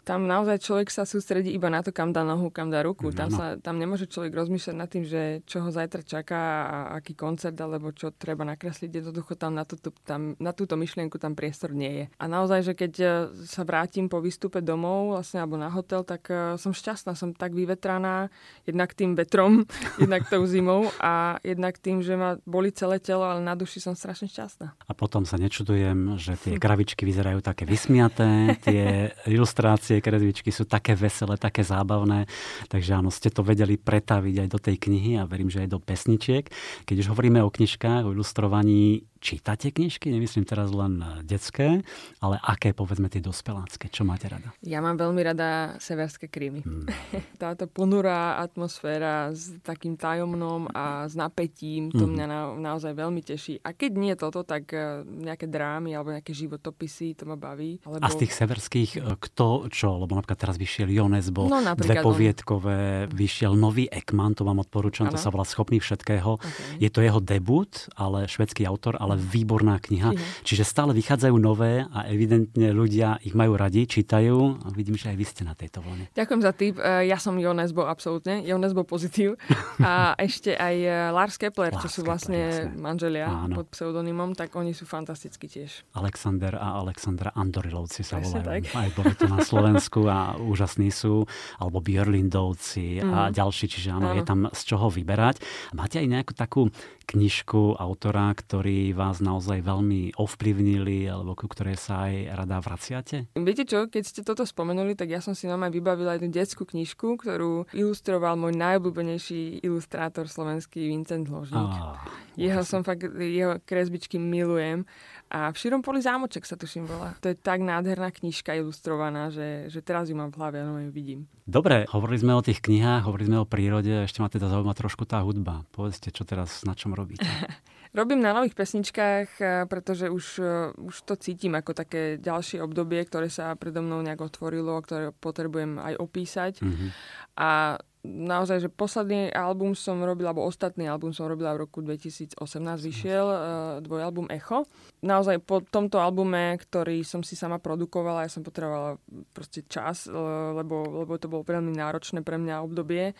[0.04, 3.08] tam naozaj človek sa sústredí iba na to, kam dá nohu, kam dá ruku.
[3.16, 7.16] Tam, sa, tam nemôže človek rozmýšľať nad tým, že čo ho zajtra čaká a aký
[7.16, 9.00] koncert alebo čo treba nakresliť.
[9.00, 12.04] Jednoducho tam na, túto, tam na túto myšlienku tam priestor nie je.
[12.20, 13.06] A naozaj, že keď e,
[13.48, 17.56] sa vrátim po výstupe domov vlastne, alebo na hotel, tak e, som šťastná, som tak
[17.56, 18.28] vyvetraná
[18.68, 19.64] jednak tým vetrom,
[20.02, 23.96] jednak tou zimou a jednak tým, že ma boli celé telo, ale na duši som
[23.96, 24.76] strašne šťastná.
[24.76, 30.96] A potom sa nečudujem, že tie kravičky vyzerajú také vysmiaté, tie ilustrácie, kresbičky sú také
[30.96, 32.24] veselé, také zábavné,
[32.72, 35.78] takže áno, ste to vedeli pretaviť aj do tej knihy a verím, že aj do
[35.82, 36.48] pesničiek.
[36.88, 40.08] Keď už hovoríme o knižkách, o ilustrovaní, čítate knižky?
[40.08, 41.84] Nemyslím teraz len detské,
[42.18, 43.86] ale aké, povedzme, tie dospelácké?
[43.86, 44.50] Čo máte rada?
[44.60, 46.64] Ja mám veľmi rada severské Krymy.
[46.64, 46.88] Hmm.
[47.36, 52.10] Táto ponurá atmosféra s takým tajomnom a s napätím, to Mhm.
[52.10, 53.60] mňa na, naozaj veľmi teší.
[53.60, 57.76] A keď nie toto, tak eh, nejaké drámy alebo nejaké životopisy, to ma baví.
[57.84, 58.00] Alebo...
[58.00, 59.98] A z tých severských, e, kto čo?
[59.98, 62.04] Lebo napríklad teraz vyšiel Jonesbo, No, dve on.
[62.06, 65.22] poviedkové, vyšiel nový Ekman, to vám odporúčam, to Áno.
[65.22, 66.38] sa volá Schopný všetkého.
[66.38, 66.78] Okay.
[66.78, 70.10] Je to jeho debut, ale švedský autor, ale výborná kniha.
[70.10, 70.42] Kniha.
[70.42, 75.16] Čiže stále vychádzajú nové a evidentne ľudia ich majú radi, čítajú a vidím, že aj
[75.16, 76.10] vy ste na tejto vlne.
[76.12, 76.74] Ďakujem za tip.
[76.74, 78.40] Eh, Ja som Jonesbo absolútne.
[78.40, 79.34] Jonesbo pozitív.
[79.80, 82.76] A ešte aj eh, Lars Kepler, čo sú Kepler, vlastne jasné.
[82.76, 83.54] manželia Áno.
[83.56, 85.84] pod pseudonymom, tak oni sú fantastickí tiež.
[85.92, 88.62] Alexander a Alexandra Andorilovci sa Presne volajú.
[88.62, 88.62] tak.
[88.72, 91.24] Aj boli to na Slovensku a úžasní sú.
[91.56, 93.32] Alebo Björlindovci a Mhm.
[93.32, 94.16] ďalší, čiže áno, Áno.
[94.16, 95.40] je tam z čoho vyberať.
[95.72, 96.68] Máte aj nejakú takú
[97.06, 103.32] knižku autora, ktorý vás naozaj veľmi ovplyvnili alebo ku ktorej sa aj rada vraciate?
[103.32, 107.16] Viete čo, keď ste toto spomenuli, tak ja som si normálne vybavila jednu detskú knižku,
[107.24, 111.72] ktorú ilustroval môj najobľúbenejší ilustrátor slovenský Vincent Hložník.
[111.72, 111.96] Á,
[112.36, 114.84] Jeho som fakt, jeho kresbičky milujem.
[115.30, 117.14] A v Širom poli zámoček sa tuším volá.
[117.22, 120.90] To je tak nádherná knižka ilustrovaná, že, že teraz ju mám v hlave a normálne
[120.90, 121.20] ju vidím.
[121.46, 125.06] Dobre, hovorili sme o tých knihách, hovorili sme o prírode, ešte ma teda zaujíma trošku
[125.06, 125.62] tá hudba.
[125.70, 127.26] Povedzte, čo teraz, na čom robíte?
[127.90, 133.02] Robím na nových pesničkách, eh, pretože už, eh, už to cítim ako také ďalšie obdobie,
[133.02, 136.62] ktoré sa predo mnou nejak otvorilo, ktoré potrebujem aj opísať.
[136.62, 136.86] Mhm.
[137.34, 142.80] A naozaj, že posledný album som robila, alebo ostatný album som robila v roku 2018,
[142.80, 143.38] vyšiel uh,
[143.84, 144.64] dvojalbum Echo.
[145.04, 148.96] Naozaj po tomto albume, ktorý som si sama produkovala, ja som potrebovala
[149.36, 153.12] proste čas, lebo, lebo to bolo veľmi náročné pre mňa obdobie.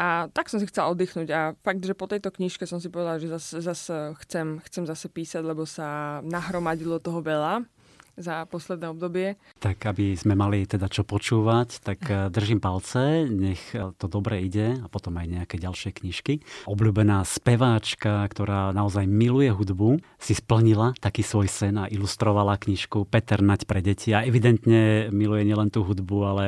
[0.00, 3.20] A tak som si chcela oddychnúť a fakt, že po tejto knižke som si povedala,
[3.20, 7.68] že zase, zase chcem, chcem zase písať, lebo sa nahromadilo toho veľa
[8.16, 9.38] za posledné obdobie.
[9.58, 14.42] Tak aby sme mali teda čo počúvať, tak eh, držím palce, nech eh, to dobre
[14.42, 16.40] ide a potom aj nejaké ďalšie knižky.
[16.66, 23.40] Obľúbená speváčka, ktorá naozaj miluje hudbu, si splnila taký svoj sen a ilustrovala knižku Peter
[23.40, 26.44] Nať pre deti a evidentne miluje nielen tú hudbu, ale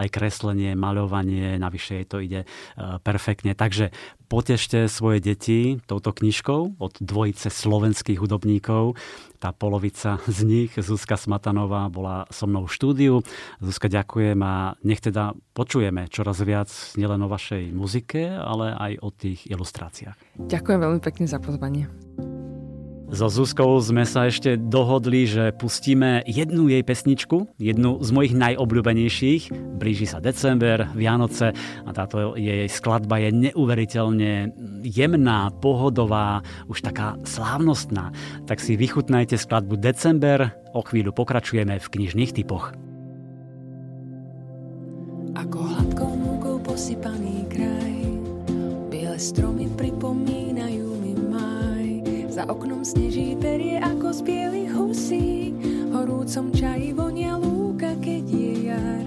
[0.00, 2.48] aj kreslenie, maľovanie, navyše jej to ide eh,
[3.02, 3.52] perfektne.
[3.52, 3.90] Takže
[4.26, 8.98] potešte svoje deti touto knižkou od dvojice slovenských hudobníkov.
[9.38, 13.14] Tá polovica z nich, Zuzka Smatanová, bola so mnou v štúdiu.
[13.62, 19.08] Zuzka, ďakujem a nech teda počujeme čoraz viac nielen o vašej muzike, ale aj o
[19.14, 20.18] tých ilustráciách.
[20.42, 21.86] Ďakujem veľmi pekne za pozvanie.
[23.06, 29.54] So Zuzkou sme sa ešte dohodli, že pustíme jednu jej pesničku, jednu z mojich najobľúbenejších.
[29.78, 31.54] Blíži sa december, Vianoce
[31.86, 34.50] a táto jej skladba je neuveriteľne
[34.82, 38.10] jemná, pohodová, už taká slávnostná.
[38.50, 42.74] Tak si vychutnajte skladbu December, o chvíľu pokračujeme v knižných typoch.
[45.38, 47.96] Ako hladkou múkou posypaný kraj
[48.90, 49.95] Biele stromy maj
[52.36, 55.56] Za oknom sneží perie ako z bielých husí
[55.88, 59.06] Horúcom čaji vonia lúka, keď je jar.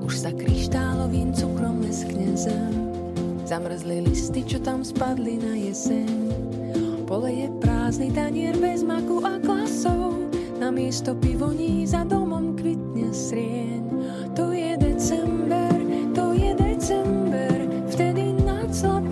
[0.00, 2.72] Už sa kryštálovým cukrom leskne zem.
[3.44, 6.16] Zamrzli listy, čo tam spadli na jeseň.
[7.04, 10.32] Pole je prázdny tanier bez maku a klasov.
[10.56, 13.84] Na miesto pivoní za domom kvitne srieň.
[14.32, 15.76] To je december,
[16.16, 17.68] to je december.
[17.92, 19.11] Vtedy nad zlatom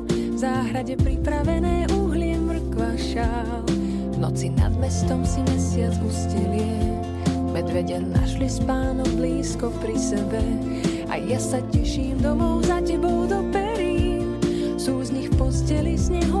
[0.41, 3.61] záhrade pripravené uhlie mrkva šál.
[4.09, 6.97] V noci nad mestom si mesiac ustelie,
[7.53, 10.41] medvede našli spánok blízko pri sebe.
[11.13, 14.41] A ja sa teším domov za tebou do perín,
[14.81, 16.40] sú z nich posteli snehové záveje.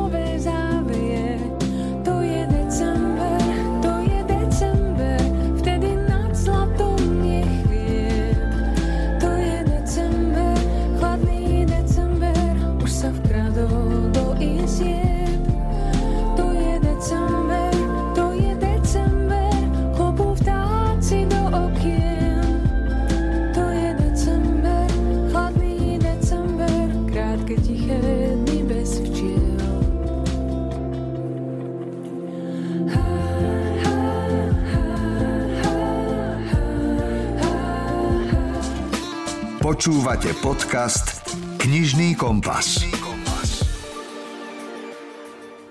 [39.71, 42.83] Počúvate podcast Knižný kompas.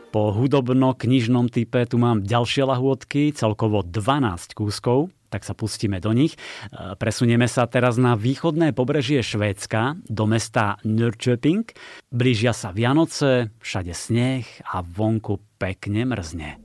[0.09, 6.33] Po hudobno-knižnom type tu mám ďalšie lahôdky, celkovo 12 kúskov, tak sa pustíme do nich.
[6.33, 11.69] E, Presunieme sa teraz na východné pobrežie Švédska, do mesta Norrköping.
[12.09, 16.57] Blížia sa Vianoce, všade sneh a vonku pekne mrzne.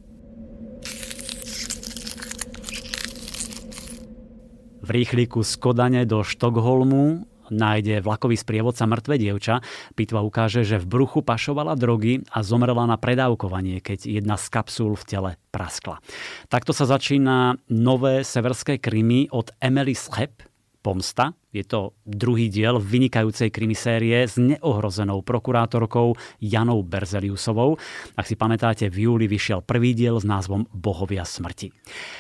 [4.85, 9.65] V rýchliku z Kodane do Štokholmu nájde vlakový sprievodca mŕtve dievča.
[9.97, 14.93] Pitva ukáže, že v bruchu pašovala drogy a zomrela na predávkovanie, keď jedna z kapsúl
[14.93, 16.05] v tele praskla.
[16.53, 20.45] Takto sa začína nové severské krymy od Emily Schep,
[20.85, 21.33] Pomsta.
[21.55, 26.11] Je to druhý diel vynikajúcej krimisérie s neohrozenou prokurátorkou
[26.43, 27.79] Janou Berzeliusovou.
[28.19, 31.71] Ak si pamätáte, v júli vyšiel prvý diel s názvom Bohovia smrti.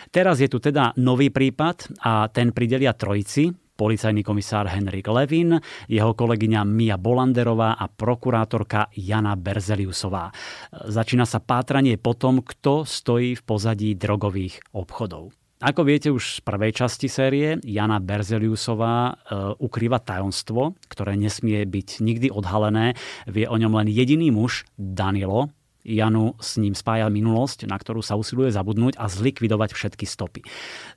[0.07, 5.59] Teraz je tu teda nový prípad a ten pridelia trojici, policajný komisár Henrik Levin,
[5.91, 10.31] jeho kolegyňa Mia Bolanderová a prokurátorka Jana Berzeliusová.
[10.71, 15.35] Začína sa pátranie po tom, kto stojí v pozadí drogových obchodov.
[15.63, 19.13] Ako viete už z prvej časti série, Jana Berzeliusová e,
[19.55, 22.99] ukrýva tajomstvo, ktoré nesmie byť nikdy odhalené.
[23.23, 25.55] Vie o ňom len jediný muž, Danilo.
[25.85, 30.41] Janu s ním spája minulosť, na ktorú sa usiluje zabudnúť a zlikvidovať všetky stopy.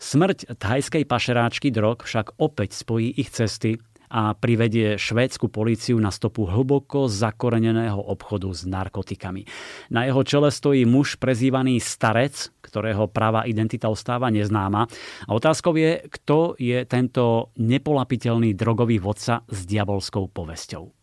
[0.01, 3.79] Smrť thajskej pašeráčky drog však opäť spojí ich cesty
[4.11, 9.44] a privedie švédsku políciu na stopu hlboko zakoreneného obchodu s narkotikami.
[9.92, 14.88] Na jeho čele stojí muž prezývaný Starec, ktorého práva identita ostáva neznáma.
[15.29, 20.99] A otázkou je, kto je tento nepolapiteľný drogový vodca s diabolskou povesťou.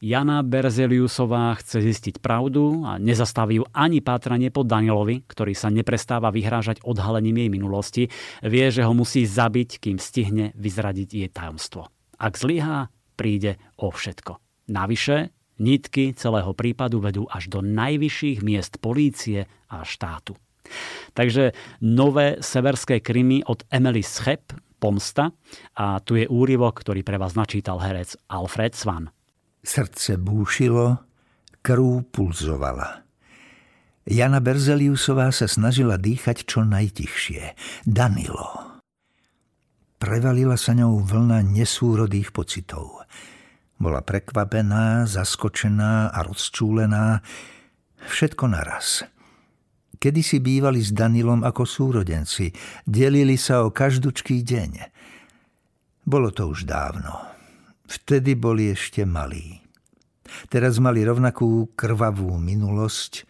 [0.00, 6.32] Jana Berzeliusová chce zistiť pravdu a nezastaví ju ani pátranie po Danielovi, ktorý sa neprestáva
[6.32, 8.02] vyhrážať odhalením jej minulosti.
[8.40, 11.92] Vie, že ho musí zabiť, kým stihne vyzradiť jej tajomstvo.
[12.20, 14.36] Ak zlyhá, príde o všetko.
[14.68, 20.36] Navyše, nitky celého prípadu vedú až do najvyšších miest polície a štátu.
[21.16, 25.32] Takže nové severské krymy od Emily Schep, Pomsta,
[25.76, 29.12] a tu je úryvok, ktorý pre vás načítal herec Alfred Svan.
[29.60, 31.04] Srdce búšilo,
[31.60, 33.04] krv pulzovala.
[34.08, 37.52] Jana Berzeliusová sa snažila dýchať čo najtichšie.
[37.84, 38.69] Danilo.
[40.00, 43.04] Prevalila sa ňou vlna nesúrodých pocitov.
[43.76, 47.20] Bola prekvapená, zaskočená a rozčúlená.
[48.08, 49.04] Všetko naraz.
[50.00, 52.48] Kedy si bývali s Danilom ako súrodenci,
[52.88, 54.72] delili sa o každúčký deň.
[56.08, 57.20] Bolo to už dávno.
[57.84, 59.60] Vtedy boli ešte malí.
[60.48, 63.28] Teraz mali rovnakú krvavú minulosť,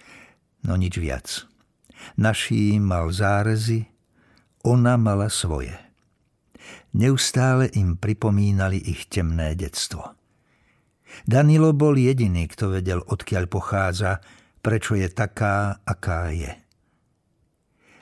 [0.71, 1.51] no nič viac.
[2.15, 3.91] Naší mal zárezy,
[4.63, 5.90] ona mala svoje.
[6.91, 10.19] Neustále im pripomínali ich temné detstvo.
[11.27, 14.19] Danilo bol jediný, kto vedel, odkiaľ pochádza,
[14.63, 16.51] prečo je taká, aká je.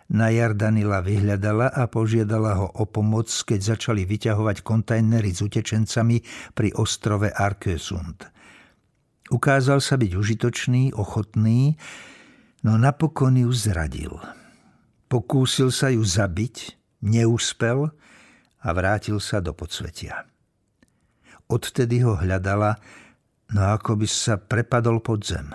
[0.08, 6.24] Na jar Danila vyhľadala a požiadala ho o pomoc, keď začali vyťahovať kontajnery s utečencami
[6.56, 8.24] pri ostrove Arkösund.
[9.28, 11.76] Ukázal sa byť užitočný, ochotný,
[12.64, 14.16] no napokon ju zradil.
[15.12, 17.92] Pokúsil sa ju zabiť, neúspel
[18.62, 20.26] a vrátil sa do podsvetia.
[21.48, 22.76] Odtedy ho hľadala,
[23.56, 25.48] no ako by sa prepadol pod zem.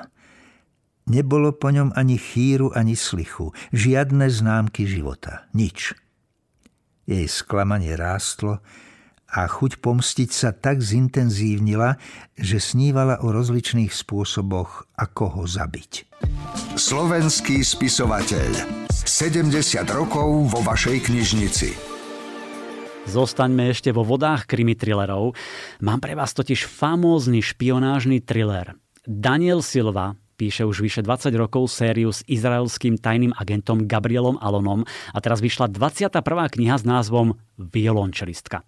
[1.04, 5.92] Nebolo po ňom ani chýru, ani slichu, žiadne známky života, nič.
[7.04, 8.64] Jej sklamanie rástlo
[9.28, 12.00] a chuť pomstiť sa tak zintenzívnila,
[12.40, 16.08] že snívala o rozličných spôsoboch, ako ho zabiť.
[16.80, 18.88] Slovenský spisovateľ.
[18.94, 19.52] 70
[19.92, 21.93] rokov vo vašej knižnici.
[23.04, 25.36] Zostaňme ešte vo vodách krimi thrillerov.
[25.84, 28.80] Mám pre vás totiž famózny špionážny thriller.
[29.04, 35.18] Daniel Silva píše už vyše 20 rokov sériu s izraelským tajným agentom Gabrielom Alonom a
[35.20, 36.24] teraz vyšla 21.
[36.24, 38.64] kniha s názvom Violončelistka.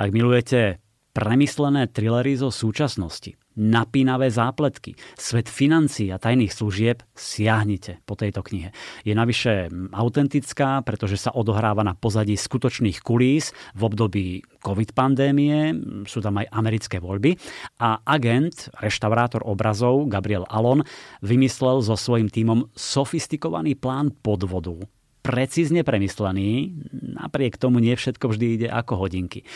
[0.00, 0.80] Ak milujete
[1.12, 8.74] premyslené thrillery zo súčasnosti, napínavé zápletky, svet financií a tajných služieb, siahnite po tejto knihe.
[9.06, 14.26] Je navyše autentická, pretože sa odohráva na pozadí skutočných kulís v období
[14.62, 15.74] COVID pandémie,
[16.06, 17.38] sú tam aj americké voľby
[17.78, 20.82] a agent, reštaurátor obrazov Gabriel Alon
[21.22, 24.76] vymyslel so svojím tímom sofistikovaný plán podvodu,
[25.24, 26.76] precízne premyslený,
[27.16, 29.48] napriek tomu nie všetko vždy ide ako hodinky.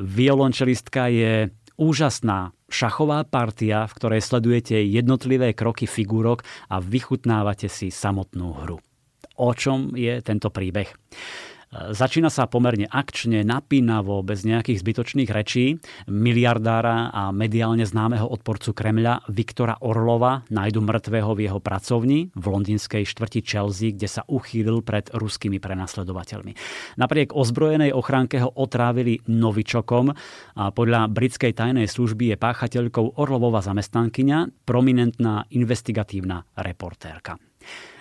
[0.00, 8.52] Violončelistka je úžasná šachová partia, v ktorej sledujete jednotlivé kroky figúrok a vychutnávate si samotnú
[8.60, 8.78] hru.
[9.40, 10.92] O čom je tento príbeh?
[11.70, 15.78] Začína sa pomerne akčne, napínavo, bez nejakých zbytočných rečí.
[16.10, 23.06] Miliardára a mediálne známeho odporcu Kremľa Viktora Orlova nájdu mŕtvého v jeho pracovni v londýnskej
[23.06, 26.58] štvrti Chelsea, kde sa uchýlil pred ruskými prenasledovateľmi.
[26.98, 30.10] Napriek ozbrojenej ochránke ho otrávili novičokom
[30.58, 37.38] a podľa britskej tajnej služby je páchateľkou Orlovova zamestnankyňa, prominentná investigatívna reportérka.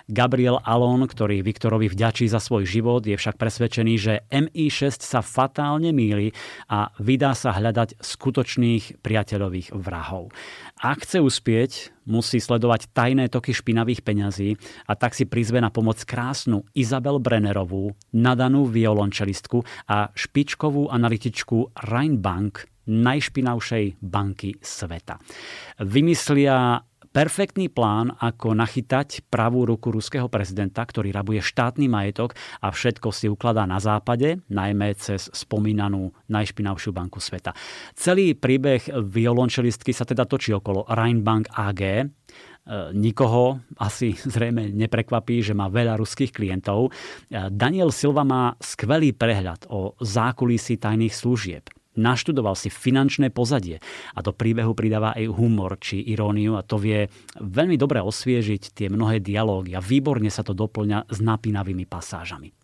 [0.09, 5.93] Gabriel Alon, ktorý Viktorovi vďačí za svoj život, je však presvedčený, že MI6 sa fatálne
[5.93, 6.33] míli
[6.65, 10.33] a vydá sa hľadať skutočných priateľových vrahov.
[10.81, 14.57] Ak chce uspieť, musí sledovať tajné toky špinavých peňazí
[14.89, 22.65] a tak si prizve na pomoc krásnu Izabel Brennerovú, nadanú violončelistku a špičkovú analytičku Rheinbank,
[22.89, 25.21] najšpinavšej banky sveta.
[25.85, 33.09] Vymyslia perfektný plán, ako nachytať pravú ruku ruského prezidenta, ktorý rabuje štátny majetok a všetko
[33.09, 37.57] si ukladá na západe, najmä cez spomínanú najšpinavšiu banku sveta.
[37.97, 42.05] Celý príbeh violončelistky sa teda točí okolo Rheinbank AG, e,
[42.93, 46.89] nikoho asi zrejme neprekvapí, že má veľa ruských klientov.
[46.89, 51.65] E, Daniel Silva má skvelý prehľad o zákulisí tajných služieb
[51.99, 53.83] naštudoval si finančné pozadie
[54.15, 57.05] a do príbehu pridáva aj humor či iróniu a to vie
[57.37, 62.55] veľmi dobre osviežiť tie mnohé dialógy a výborne sa to doplňa s napínavými pasážami.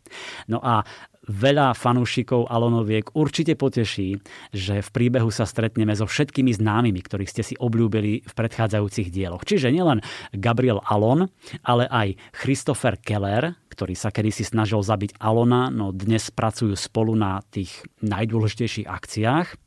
[0.47, 0.85] No a
[1.25, 4.21] veľa fanúšikov Alonoviek určite poteší,
[4.53, 9.43] že v príbehu sa stretneme so všetkými známymi, ktorých ste si obľúbili v predchádzajúcich dieloch.
[9.43, 10.05] Čiže nielen
[10.37, 11.27] Gabriel Alon,
[11.65, 12.07] ale aj
[12.37, 18.87] Christopher Keller, ktorý sa kedysi snažil zabiť Alona, no dnes pracujú spolu na tých najdôležitejších
[18.87, 19.59] akciách.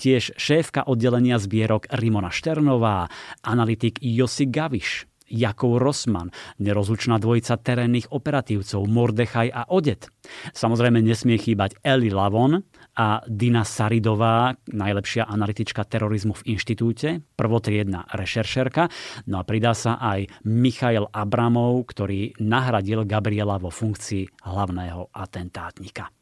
[0.00, 3.12] Tiež šéfka oddelenia zbierok Rimona Šternová,
[3.44, 6.28] analytik Josi Gaviš, Jakov Rosman,
[6.60, 10.12] nerozlučná dvojica terénnych operatívcov Mordechaj a Odet.
[10.52, 18.92] Samozrejme nesmie chýbať Eli Lavon a Dina Saridová, najlepšia analytička terorizmu v inštitúte, prvotriedna rešeršerka.
[19.28, 26.12] No a pridá sa aj Michail Abramov, ktorý nahradil Gabriela vo funkcii hlavného atentátnika.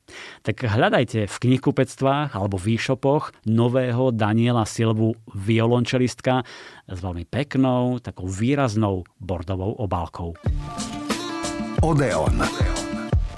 [0.42, 6.42] Tak hľadajte v knihkupectvách alebo v e-shopoch nového Daniela Silvu violončelistka
[6.90, 10.34] s veľmi peknou, takou výraznou bordovou obálkou.
[11.80, 12.42] Odeon.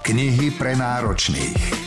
[0.02, 1.81] Knihy pre náročných.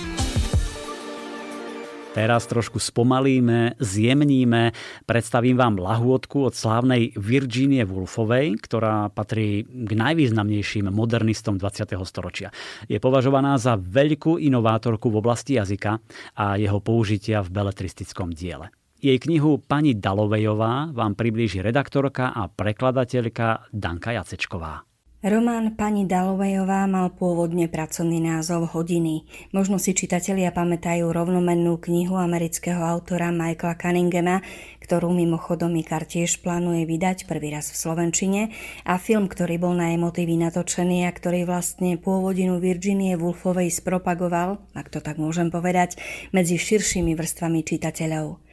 [2.15, 4.71] Teraz trošku spomalíme, zjemníme.
[5.03, 11.91] Predstavím vám lahôdku od slávnej Virginie Woolfovej, ktorá patrí k najvýznamnejším modernistom 20.
[12.07, 12.55] storočia.
[12.87, 15.99] Je považovaná za veľkú inovátorku v oblasti jazyka
[16.39, 18.71] a jeho použitia v beletristickom diele.
[19.03, 24.94] Jej knihu Pani Dalovejová vám priblíži redaktorka a prekladateľka Danka Jacečková.
[25.25, 29.25] Román pani Dalovejová mal pôvodne pracovný názov Hodiny.
[29.57, 34.45] Možno si čitatelia pamätajú rovnomennú knihu amerického autora Michaela Cunninghama,
[34.85, 38.41] ktorú mimochodom Ikar tiež plánuje vydať prvý raz v Slovenčine
[38.85, 44.93] a film, ktorý bol na emotívy natočený a ktorý vlastne pôvodinu Virginie Woolfovej spropagoval, ak
[44.93, 45.97] to tak môžem povedať,
[46.37, 48.45] medzi širšími vrstvami čitateľov.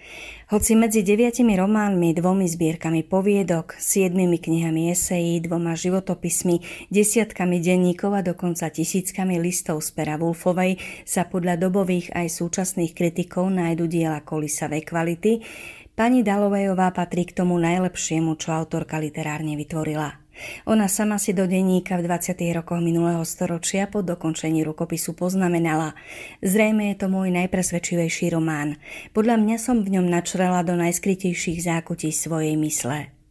[0.52, 6.60] Hoci medzi deviatimi románmi, dvomi zbierkami poviedok, siedmimi knihami esejí, dvoma životopismi,
[6.92, 10.76] desiatkami denníkov a dokonca tisíckami listov z pera Wolfovej
[11.08, 15.40] sa podľa dobových aj súčasných kritikov nájdu diela kolisavej kvality,
[15.96, 20.21] pani Dalovejová patrí k tomu najlepšiemu, čo autorka literárne vytvorila.
[20.66, 22.36] Ona sama si do denníka v 20.
[22.56, 25.94] rokoch minulého storočia po dokončení rukopisu poznamenala
[26.42, 28.80] Zrejme je to môj najpresvedčivejší román.
[29.14, 33.21] Podľa mňa som v ňom načrela do najskrytejších zákutí svojej mysle.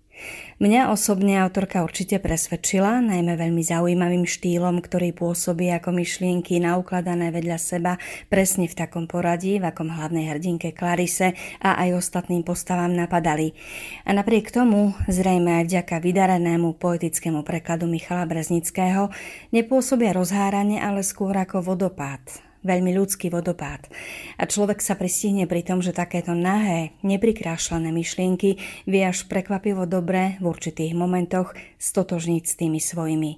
[0.61, 7.57] Mňa osobne autorka určite presvedčila, najmä veľmi zaujímavým štýlom, ktorý pôsobí ako myšlienky naukladané vedľa
[7.57, 7.97] seba
[8.29, 11.33] presne v takom poradí, v akom hlavnej hrdinke Klarise
[11.65, 13.57] a aj ostatným postavám napadali.
[14.05, 19.09] A napriek tomu, zrejme aj vďaka vydarenému poetickému prekladu Michala Breznického,
[19.49, 22.21] nepôsobia rozháranie, ale skôr ako vodopád,
[22.61, 23.89] veľmi ľudský vodopád.
[24.37, 28.57] A človek sa pristihne pri tom, že takéto nahé, neprikrášlené myšlienky
[28.89, 33.31] vie až prekvapivo dobre v určitých momentoch stotožniť s tými svojimi.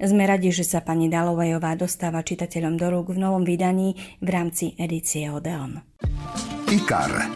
[0.00, 4.74] Sme radi, že sa pani Dalovejová dostáva čitateľom do rúk v novom vydaní v rámci
[4.78, 5.82] edície Odeon.
[6.70, 7.30] IKAR.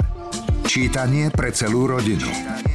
[0.65, 2.74] Čítanie pre celú rodinu.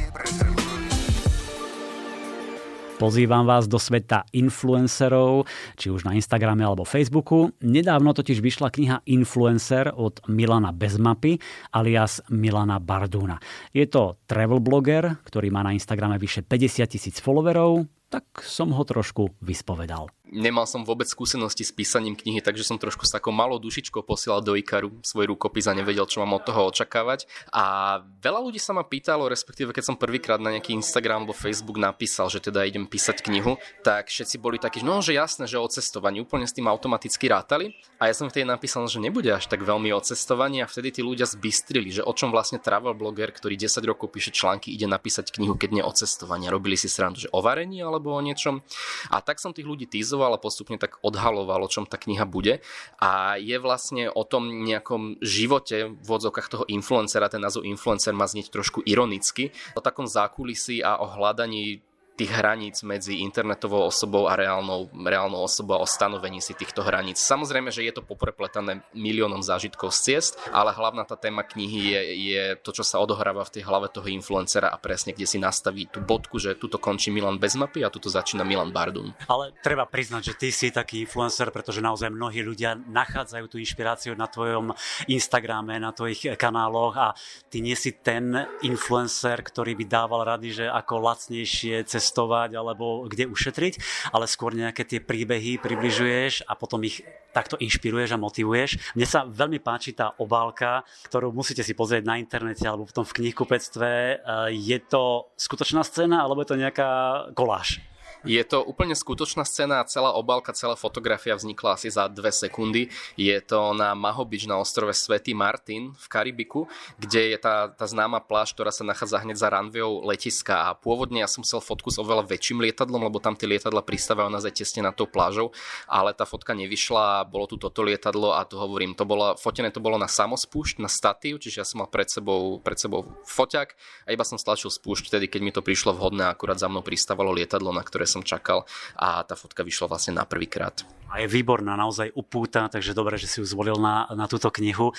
[3.00, 5.48] Pozývam vás do sveta influencerov,
[5.80, 7.48] či už na Instagrame alebo Facebooku.
[7.64, 11.40] Nedávno totiž vyšla kniha Influencer od Milana Bezmapy
[11.72, 13.40] alias Milana Barduna.
[13.72, 18.84] Je to travel blogger, ktorý má na Instagrame vyše 50 tisíc followerov, tak som ho
[18.84, 23.58] trošku vyspovedal nemal som vôbec skúsenosti s písaním knihy, takže som trošku s takou malou
[23.58, 27.26] dušičkou posielal do Ikaru svoj rukopis a nevedel, čo mám od toho očakávať.
[27.50, 31.76] A veľa ľudí sa ma pýtalo, respektíve keď som prvýkrát na nejaký Instagram alebo Facebook
[31.76, 35.66] napísal, že teda idem písať knihu, tak všetci boli takí, no že jasné, že o
[35.66, 37.74] cestovaní úplne s tým automaticky rátali.
[38.00, 41.00] A ja som vtedy napísal, že nebude až tak veľmi o cestovaní a vtedy tí
[41.04, 45.34] ľudia zbystrili, že o čom vlastne travel blogger, ktorý 10 rokov píše články, ide napísať
[45.34, 46.48] knihu, keď nie o cestovaní.
[46.48, 48.64] Robili si srandu, že o varení alebo o niečom.
[49.12, 49.84] A tak som tých ľudí
[50.20, 52.60] týzoval a postupne tak odhaloval, o čom tá kniha bude.
[53.00, 58.28] A je vlastne o tom nejakom živote v odzokách toho influencera, ten názov influencer má
[58.28, 61.80] znieť trošku ironicky, o takom zákulisí a o hľadaní
[62.20, 67.16] tých hraníc medzi internetovou osobou a reálnou, reálnou osobou a o stanovení si týchto hraníc.
[67.16, 72.00] Samozrejme, že je to poprepletané miliónom zážitkov z ciest, ale hlavná tá téma knihy je,
[72.36, 75.88] je to, čo sa odohráva v tej hlave toho influencera a presne kde si nastaví
[75.88, 79.16] tú bodku, že tuto končí Milan bez mapy a tuto začína Milan Bardum.
[79.24, 84.12] Ale treba priznať, že ty si taký influencer, pretože naozaj mnohí ľudia nachádzajú tú inšpiráciu
[84.12, 84.76] na tvojom
[85.08, 87.08] Instagrame, na tvojich kanáloch a
[87.48, 93.06] ty nie si ten influencer, ktorý by dával rady, že ako lacnejšie cez cestovať alebo
[93.06, 93.78] kde ušetriť,
[94.10, 98.98] ale skôr nejaké tie príbehy približuješ a potom ich takto inšpiruješ a motivuješ.
[98.98, 103.22] Mne sa veľmi páči tá obálka, ktorú musíte si pozrieť na internete alebo potom v
[103.22, 103.90] knihkupectve.
[103.90, 104.14] E,
[104.58, 106.90] je to skutočná scéna alebo je to nejaká
[107.38, 107.78] koláž?
[108.24, 112.92] Je to úplne skutočná scéna celá obálka, celá fotografia vznikla asi za dve sekundy.
[113.16, 116.68] Je to na Mahobič na ostrove Svetý Martin v Karibiku,
[117.00, 120.68] kde je tá, tá známa pláž, ktorá sa nachádza hneď za ranviou letiska.
[120.68, 124.28] A pôvodne ja som chcel fotku s oveľa väčším lietadlom, lebo tam tie lietadla pristávajú
[124.28, 125.56] naozaj tesne nad tou plážou,
[125.88, 129.80] ale tá fotka nevyšla, bolo tu toto lietadlo a to hovorím, to bolo, fotené to
[129.80, 134.08] bolo na samospúšť, na statív, čiže ja som mal pred sebou, pred sebou foťak a
[134.12, 137.70] iba som stlačil spúšť vtedy, keď mi to prišlo vhodné, akurát za mnou pristávalo lietadlo,
[137.70, 138.66] na ktoré som čakal
[138.98, 140.82] a tá fotka vyšla vlastne na prvýkrát.
[141.10, 144.94] A je výborná, naozaj upúta, takže dobre, že si ju zvolil na, na túto knihu.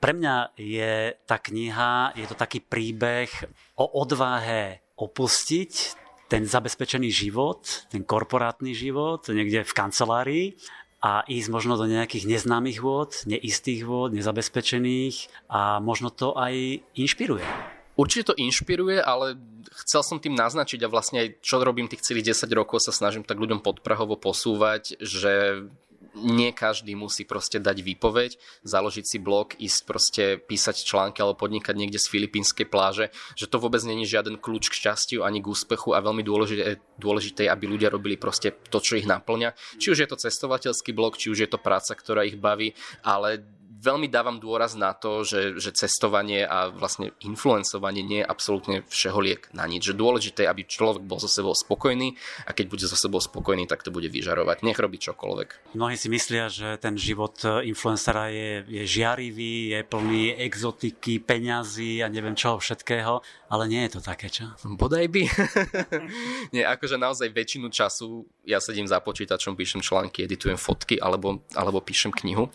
[0.00, 3.28] Pre mňa je tá kniha, je to taký príbeh
[3.76, 5.72] o odvahe opustiť
[6.28, 10.46] ten zabezpečený život, ten korporátny život, niekde v kancelárii
[11.04, 17.44] a ísť možno do nejakých neznámych vôd, neistých vôd, nezabezpečených a možno to aj inšpiruje.
[17.94, 19.38] Určite to inšpiruje, ale
[19.86, 23.22] chcel som tým naznačiť a vlastne aj čo robím tých celých 10 rokov sa snažím
[23.22, 25.62] tak ľuďom podprahovo posúvať, že
[26.14, 31.74] nie každý musí proste dať výpoveď, založiť si blog, ísť proste písať články alebo podnikať
[31.74, 35.92] niekde z filipínskej pláže, že to vôbec není žiaden kľúč k šťastiu ani k úspechu
[35.92, 39.58] a veľmi dôležité, dôležité aby ľudia robili proste to, čo ich naplňa.
[39.82, 43.42] Či už je to cestovateľský blog, či už je to práca, ktorá ich baví, ale
[43.84, 49.52] veľmi dávam dôraz na to, že, že cestovanie a vlastne influencovanie nie je absolútne všeholiek
[49.52, 49.92] na nič.
[49.92, 52.16] Že dôležité, aby človek bol so sebou spokojný
[52.48, 54.64] a keď bude so sebou spokojný, tak to bude vyžarovať.
[54.64, 55.76] Nech robí čokoľvek.
[55.76, 62.00] Mnohí si myslia, že ten život e, influencera je, je žiarivý, je plný exotiky, peňazí
[62.00, 63.20] a neviem čoho všetkého,
[63.52, 64.48] ale nie je to také, čo?
[64.64, 65.22] Bodaj by.
[66.54, 71.80] nie, akože naozaj väčšinu času ja sedím za počítačom, píšem články, editujem fotky alebo, alebo
[71.80, 72.52] píšem knihu.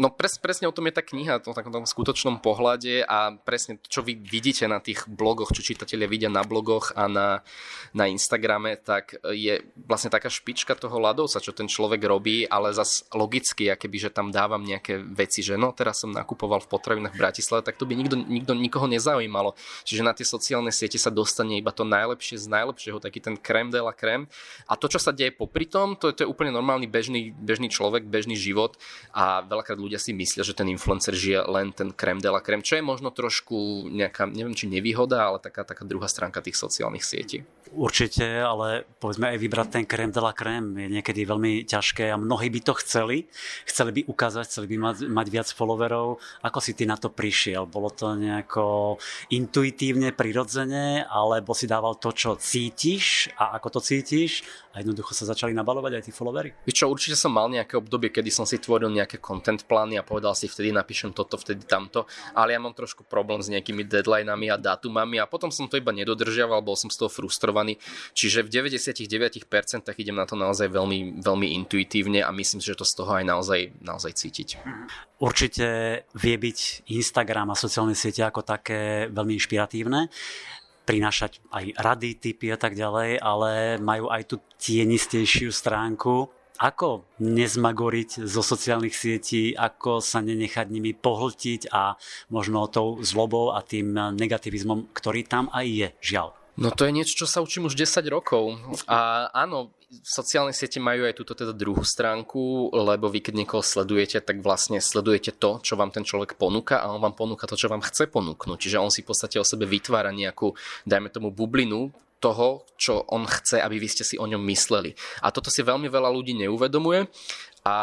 [0.00, 3.90] No pres, presne o tom je tá kniha, o takom skutočnom pohľade a presne to,
[3.90, 7.42] čo vy vidíte na tých blogoch, čo čitatelia vidia na blogoch a na,
[7.90, 13.02] na Instagrame, tak je vlastne taká špička toho ľadovca, čo ten človek robí, ale zas
[13.10, 17.22] logicky, keby, že tam dávam nejaké veci, že no teraz som nakupoval v potravinách v
[17.26, 19.58] Bratislave, tak to by nikto, nikto nikoho nezaujímalo.
[19.82, 23.74] Čiže na tie sociálne siete sa dostane iba to najlepšie z najlepšieho, taký ten krem
[23.74, 24.30] de la krem.
[24.70, 28.06] A to, čo sa deje popri tom, to, to je úplne normálny bežný, bežný človek,
[28.06, 28.78] bežný život
[29.10, 32.60] a veľakrát ľudia si myslia, že ten influencer žije len ten krem de la krem,
[32.60, 37.00] čo je možno trošku nejaká, neviem či nevýhoda, ale taká, taká druhá stránka tých sociálnych
[37.00, 37.40] sietí.
[37.72, 42.20] Určite, ale povedzme aj vybrať ten krém de la krém je niekedy veľmi ťažké a
[42.20, 43.26] mnohí by to chceli.
[43.66, 46.20] Chceli by ukázať, chceli by mať, mať viac followerov.
[46.44, 47.66] Ako si ty na to prišiel?
[47.66, 48.96] Bolo to nejako
[49.32, 55.26] intuitívne, prirodzene, alebo si dával to, čo cítiš a ako to cítiš a jednoducho sa
[55.26, 56.54] začali nabalovať aj tí followery?
[56.68, 60.06] Víš čo, určite som mal nejaké obdobie, kedy som si tvoril nejaké content plány a
[60.06, 64.50] povedal si vtedy napíšem toto, vtedy tamto, ale ja mám trošku problém s nejakými deadlinami
[64.50, 67.76] a dátumami a potom som to iba nedodržiaval, bol som z toho frustrovaný.
[68.16, 69.46] Čiže v 99%
[70.00, 73.24] idem na to naozaj veľmi, veľmi intuitívne a myslím si, že to z toho aj
[73.28, 74.48] naozaj, naozaj cítiť.
[75.20, 75.66] Určite
[76.16, 80.08] vie byť Instagram a sociálne siete ako také veľmi inšpiratívne
[80.86, 86.30] prinášať aj rady, typy a tak ďalej, ale majú aj tú tienistejšiu stránku.
[86.56, 91.96] Ako nezmagoriť zo sociálnych sietí, ako sa nenechať nimi pohltiť a
[92.32, 96.32] možno tou zlobou a tým negativizmom, ktorý tam aj je, žiaľ.
[96.56, 98.56] No to je niečo, čo sa učím už 10 rokov.
[98.88, 104.24] A áno, sociálne siete majú aj túto teda druhú stránku, lebo vy keď niekoho sledujete,
[104.24, 107.68] tak vlastne sledujete to, čo vám ten človek ponúka a on vám ponúka to, čo
[107.68, 108.56] vám chce ponúknuť.
[108.56, 110.56] Čiže on si v podstate o sebe vytvára nejakú,
[110.88, 114.96] dajme tomu, bublinu, toho, čo on chce, aby vy ste si o ňom mysleli.
[115.22, 117.08] A toto si veľmi veľa ľudí neuvedomuje
[117.66, 117.74] a,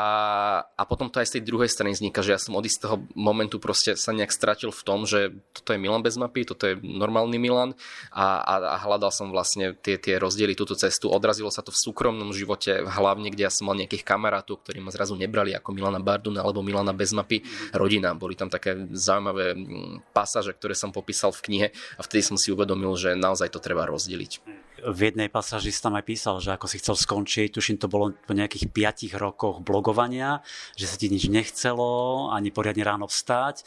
[0.63, 3.59] a potom to aj z tej druhej strany vzniká, že ja som od istého momentu
[3.59, 7.35] proste sa nejak stratil v tom, že toto je Milan bez mapy, toto je normálny
[7.35, 7.75] Milan
[8.15, 11.11] a, a, a hľadal som vlastne tie, tie rozdiely, túto cestu.
[11.11, 14.87] Odrazilo sa to v súkromnom živote, hlavne kde ja som mal nejakých kamarátov, ktorí ma
[14.87, 17.43] zrazu nebrali ako Milana Barduna alebo Milana bez mapy,
[17.75, 18.15] rodina.
[18.15, 21.67] Boli tam také zaujímavé mm, pasáže, ktoré som popísal v knihe
[21.99, 26.05] a vtedy som si uvedomil, že naozaj to treba rozdeliť v jednej pasáži tam aj
[26.05, 30.43] písal, že ako si chcel skončiť, tuším to bolo po nejakých 5 rokoch blogovania,
[30.75, 33.63] že sa ti nič nechcelo, ani poriadne ráno vstať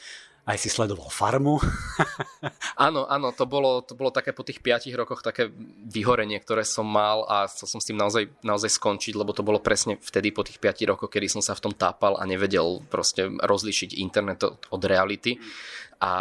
[0.46, 1.58] aj si sledoval farmu.
[2.86, 5.50] áno, áno, to bolo, to bolo také po tých 5 rokoch také
[5.90, 9.58] vyhorenie, ktoré som mal a chcel som s tým naozaj, naozaj skončiť, lebo to bolo
[9.58, 13.26] presne vtedy po tých 5 rokoch, kedy som sa v tom tápal a nevedel proste
[13.26, 15.34] rozlišiť internet od reality
[15.96, 16.12] a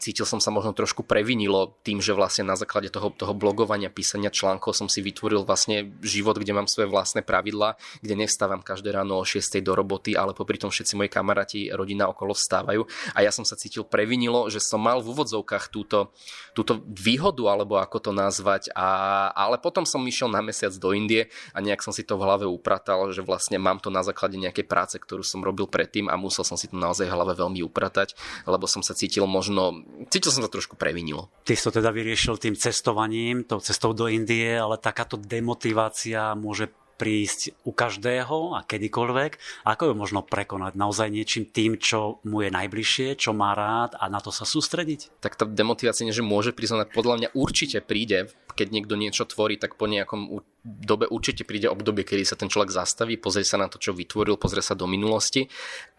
[0.00, 4.32] cítil som sa možno trošku previnilo tým, že vlastne na základe toho, toho blogovania, písania
[4.32, 9.20] článkov som si vytvoril vlastne život, kde mám svoje vlastné pravidlá, kde nevstávam každé ráno
[9.20, 12.88] o 6 do roboty, ale popri tom všetci moji kamaráti, rodina okolo vstávajú.
[13.12, 16.08] A ja som sa cítil previnilo, že som mal v úvodzovkách túto,
[16.56, 21.28] túto výhodu, alebo ako to nazvať, a, ale potom som išiel na mesiac do Indie
[21.52, 24.64] a nejak som si to v hlave upratal, že vlastne mám to na základe nejakej
[24.64, 28.16] práce, ktorú som robil predtým a musel som si to naozaj v hlave veľmi upratať,
[28.48, 31.28] lebo som sa cítil možno, cítil som sa trošku previnil.
[31.42, 36.70] Ty si to teda vyriešil tým cestovaním, tou cestou do Indie, ale takáto demotivácia môže
[36.94, 39.64] prísť u každého a kedykoľvek.
[39.66, 40.78] Ako ju možno prekonať?
[40.78, 45.18] Naozaj niečím tým, čo mu je najbližšie, čo má rád a na to sa sústrediť?
[45.18, 49.74] Tak tá demotivácia že môže prísť, podľa mňa určite príde, keď niekto niečo tvorí, tak
[49.74, 50.30] po nejakom
[50.64, 54.40] dobe určite príde obdobie, kedy sa ten človek zastaví, pozrie sa na to, čo vytvoril,
[54.40, 55.44] pozrie sa do minulosti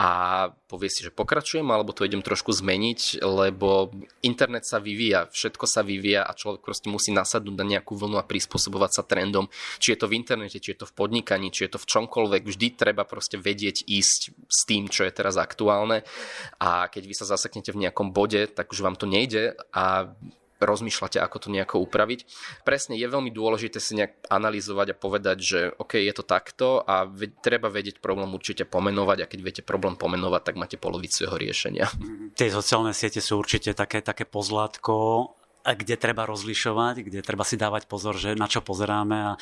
[0.02, 3.94] a povie si, že pokračujem alebo to idem trošku zmeniť, lebo
[4.26, 8.26] internet sa vyvíja, všetko sa vyvíja a človek proste musí nasadnúť na nejakú vlnu a
[8.26, 9.54] prispôsobovať sa trendom.
[9.78, 12.42] Či je to v internete, či je to v podnikaní, či je to v čomkoľvek,
[12.50, 16.02] vždy treba proste vedieť ísť s tým, čo je teraz aktuálne
[16.58, 20.10] a keď vy sa zaseknete v nejakom bode, tak už vám to nejde a
[20.60, 22.28] rozmýšľate, ako to nejako upraviť.
[22.64, 27.04] Presne je veľmi dôležité si nejak analyzovať a povedať, že OK, je to takto a
[27.08, 31.36] ve- treba vedieť problém určite pomenovať a keď viete problém pomenovať, tak máte polovicu jeho
[31.36, 31.92] riešenia.
[32.40, 35.32] Tie sociálne siete sú určite také, také pozlátko,
[35.66, 39.42] kde treba rozlišovať, kde treba si dávať pozor, že na čo pozeráme a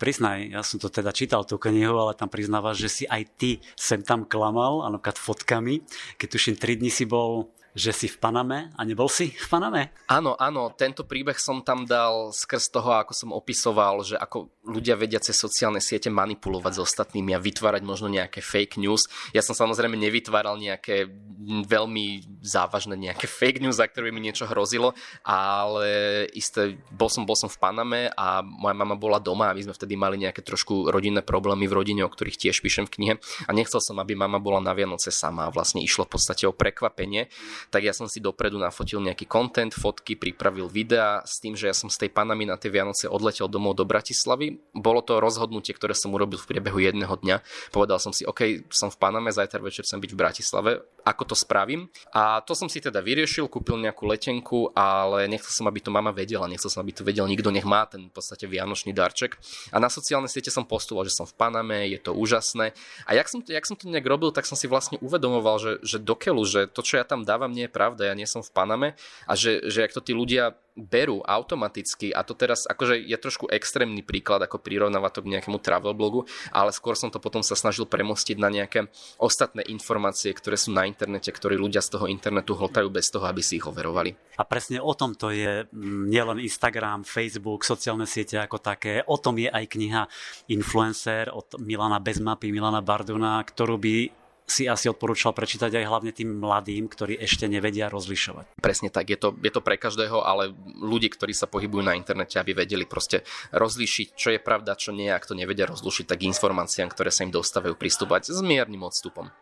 [0.00, 3.50] priznaj, ja som to teda čítal tú knihu, ale tam priznávaš, že si aj ty
[3.78, 5.84] sem tam klamal, ano, fotkami.
[6.18, 9.96] Keď tuším, 3 dní si bol že si v Paname a nebol si v Paname?
[10.08, 14.94] Áno, áno, tento príbeh som tam dal skrz toho, ako som opisoval, že ako ľudia
[14.94, 19.08] vedia cez sociálne siete manipulovať s ostatnými a vytvárať možno nejaké fake news.
[19.32, 21.08] Ja som samozrejme nevytváral nejaké
[21.42, 24.94] veľmi závažné nejaké fake news, za ktoré by mi niečo hrozilo,
[25.26, 29.64] ale isté, bol som, bol som v Paname a moja mama bola doma a my
[29.64, 33.14] sme vtedy mali nejaké trošku rodinné problémy v rodine, o ktorých tiež píšem v knihe
[33.18, 36.54] a nechcel som, aby mama bola na Vianoce sama a vlastne išlo v podstate o
[36.54, 37.26] prekvapenie
[37.68, 41.74] tak ja som si dopredu nafotil nejaký content, fotky, pripravil videa s tým, že ja
[41.76, 44.58] som z tej Panamy na tie Vianoce odletel domov do Bratislavy.
[44.72, 47.44] Bolo to rozhodnutie, ktoré som urobil v priebehu jedného dňa.
[47.70, 50.70] Povedal som si, OK, som v Paname, zajtra večer chcem byť v Bratislave,
[51.04, 51.90] ako to spravím.
[52.14, 56.10] A to som si teda vyriešil, kúpil nejakú letenku, ale nechcel som, aby to mama
[56.10, 59.36] vedela, nechcel som, aby to vedel nikto, nech má ten v podstate vianočný darček.
[59.74, 62.72] A na sociálne siete som postoval, že som v Paname, je to úžasné.
[63.04, 65.98] A jak som, jak som to nejak robil, tak som si vlastne uvedomoval, že, že
[66.00, 68.88] dokeľu, že to, čo ja tam dávam, nie je pravda, ja nie som v Paname
[69.28, 73.48] a že, že ak to tí ľudia berú automaticky a to teraz akože je trošku
[73.52, 77.52] extrémny príklad ako prirovnávať to k nejakému travel blogu, ale skôr som to potom sa
[77.52, 78.88] snažil premostiť na nejaké
[79.20, 83.44] ostatné informácie, ktoré sú na internete, ktoré ľudia z toho internetu hltajú bez toho, aby
[83.44, 84.16] si ich overovali.
[84.40, 89.20] A presne o tom to je mm, nielen Instagram, Facebook, sociálne siete ako také, o
[89.20, 90.02] tom je aj kniha
[90.48, 94.21] Influencer od Milana Bezmapy, Milana Barduna, ktorú by
[94.52, 98.60] si asi odporúčal prečítať aj hlavne tým mladým, ktorí ešte nevedia rozlišovať.
[98.60, 102.36] Presne tak, je to, je to pre každého, ale ľudí, ktorí sa pohybujú na internete,
[102.36, 103.24] aby vedeli proste
[103.56, 107.32] rozlíšiť, čo je pravda, čo nie, ak to nevedia rozlišiť, tak informáciám, ktoré sa im
[107.32, 109.32] dostávajú, pristúpať s miernym odstupom.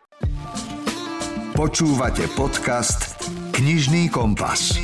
[1.51, 4.79] Počúvate podcast Knižný kompas.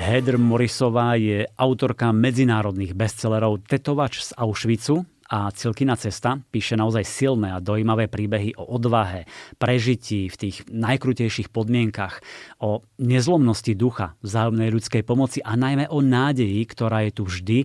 [0.00, 7.54] Heather Morrisová je autorka medzinárodných bestsellerov Tetovač z Auschwitzu, a Cilkina cesta píše naozaj silné
[7.54, 9.30] a dojímavé príbehy o odvahe,
[9.62, 12.18] prežití v tých najkrutejších podmienkach,
[12.58, 17.58] o nezlomnosti ducha, vzájomnej ľudskej pomoci a najmä o nádeji, ktorá je tu vždy,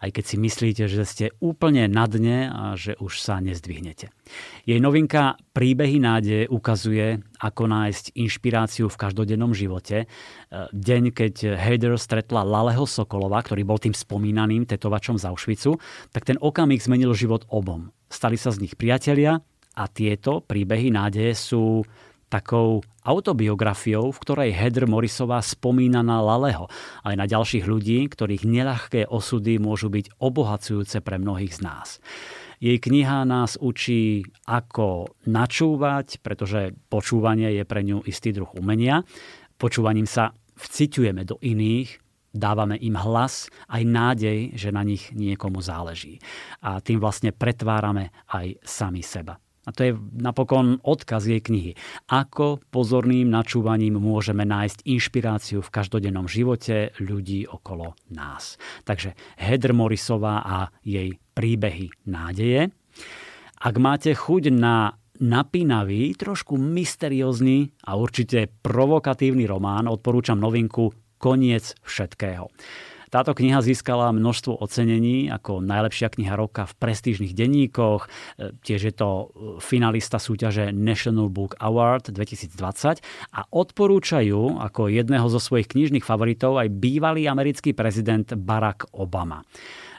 [0.00, 4.08] aj keď si myslíte, že ste úplne na dne a že už sa nezdvihnete.
[4.64, 10.04] Jej novinka Príbehy nádeje ukazuje, ako nájsť inšpiráciu v každodennom živote.
[10.04, 10.06] E,
[10.72, 15.76] deň, keď Heider stretla Laleho Sokolova, ktorý bol tým spomínaným tetovačom z Auschwitzu,
[16.16, 17.92] tak ten okamih zmenil život obom.
[18.08, 19.44] Stali sa z nich priatelia
[19.76, 21.84] a tieto príbehy nádeje sú
[22.30, 26.70] takou autobiografiou, v ktorej Heather Morrisová spomína na Laleho,
[27.02, 31.88] aj na ďalších ľudí, ktorých neľahké osudy môžu byť obohacujúce pre mnohých z nás.
[32.60, 39.00] Jej kniha nás učí, ako načúvať, pretože počúvanie je pre ňu istý druh umenia.
[39.56, 41.96] Počúvaním sa vciťujeme do iných,
[42.36, 46.20] dávame im hlas, aj nádej, že na nich niekomu záleží.
[46.60, 49.40] A tým vlastne pretvárame aj sami seba.
[49.70, 51.78] A to je napokon odkaz jej knihy.
[52.10, 58.58] Ako pozorným načúvaním môžeme nájsť inšpiráciu v každodennom živote ľudí okolo nás.
[58.82, 62.74] Takže Heather Morrisová a jej príbehy nádeje.
[63.62, 70.90] Ak máte chuť na napínavý, trošku mysteriózny a určite provokatívny román, odporúčam novinku
[71.20, 72.48] Koniec všetkého.
[73.10, 78.06] Táto kniha získala množstvo ocenení ako najlepšia kniha roka v prestížnych denníkoch.
[78.06, 79.24] E, tiež je to e,
[79.58, 83.02] finalista súťaže National Book Award 2020
[83.34, 89.42] a odporúčajú ako jedného zo svojich knižných favoritov aj bývalý americký prezident Barack Obama.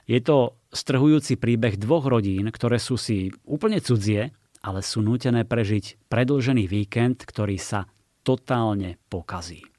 [0.07, 4.31] Je to strhujúci príbeh dvoch rodín, ktoré sú si úplne cudzie,
[4.63, 7.91] ale sú nútené prežiť predlžený víkend, ktorý sa
[8.23, 9.70] totálne pokazí.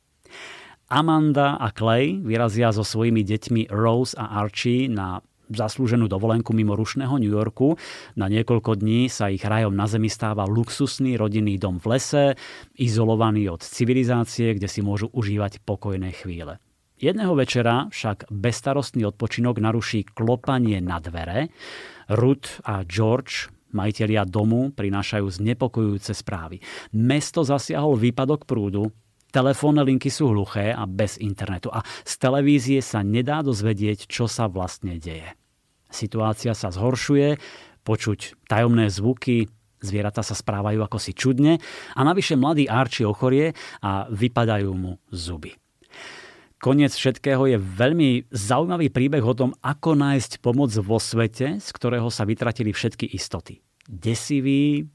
[0.92, 7.16] Amanda a Clay vyrazia so svojimi deťmi Rose a Archie na zaslúženú dovolenku mimo rušného
[7.16, 7.80] New Yorku.
[8.20, 12.24] Na niekoľko dní sa ich rajom na zemi stáva luxusný rodinný dom v lese,
[12.76, 16.60] izolovaný od civilizácie, kde si môžu užívať pokojné chvíle.
[17.00, 21.48] Jedného večera však bezstarostný odpočinok naruší klopanie na dvere.
[22.12, 26.60] Ruth a George majiteľia domu prinášajú znepokojujúce správy.
[26.92, 28.92] Mesto zasiahol výpadok prúdu,
[29.32, 34.44] Telefónne linky sú hluché a bez internetu a z televízie sa nedá dozvedieť, čo sa
[34.44, 35.32] vlastne deje.
[35.88, 37.40] Situácia sa zhoršuje,
[37.80, 39.48] počuť tajomné zvuky,
[39.80, 41.58] zvieratá sa správajú ako si čudne
[41.96, 45.56] a navyše mladý Archie ochorie a vypadajú mu zuby.
[46.62, 52.06] Koniec všetkého je veľmi zaujímavý príbeh o tom, ako nájsť pomoc vo svete, z ktorého
[52.06, 53.58] sa vytratili všetky istoty.
[53.90, 54.86] Desivý,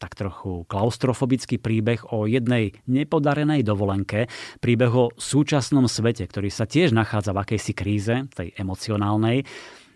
[0.00, 4.32] tak trochu klaustrofobický príbeh o jednej nepodarenej dovolenke,
[4.64, 9.44] príbeh o súčasnom svete, ktorý sa tiež nachádza v akejsi kríze, tej emocionálnej.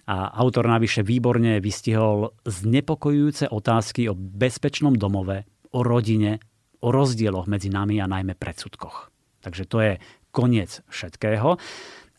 [0.05, 6.45] A autor navyše výborne vystihol znepokojujúce otázky o bezpečnom domove, o rodine,
[6.85, 9.09] o rozdieloch medzi nami a najmä predsudkoch.
[9.41, 9.93] Takže to je
[10.29, 11.57] koniec všetkého.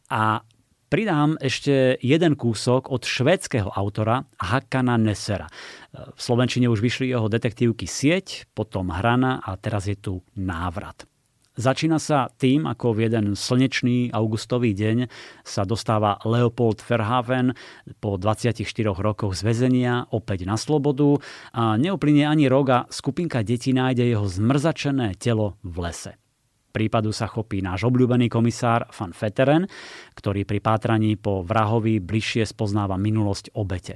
[0.09, 0.41] A
[0.95, 5.43] Pridám ešte jeden kúsok od švédskeho autora Hakana Nessera.
[5.91, 11.03] V Slovenčine už vyšli jeho detektívky Sieť, potom Hrana a teraz je tu Návrat.
[11.59, 15.11] Začína sa tým, ako v jeden slnečný augustový deň
[15.43, 17.51] sa dostáva Leopold Verhaven
[17.99, 18.63] po 24
[18.95, 21.19] rokoch z väzenia opäť na slobodu
[21.51, 26.15] a neuplynie ani rok a skupinka detí nájde jeho zmrzačené telo v lese.
[26.75, 29.63] Prípadu sa chopí náš obľúbený komisár Van Feteren,
[30.11, 33.95] ktorý pri pátraní po vrahovi bližšie spoznáva minulosť obete.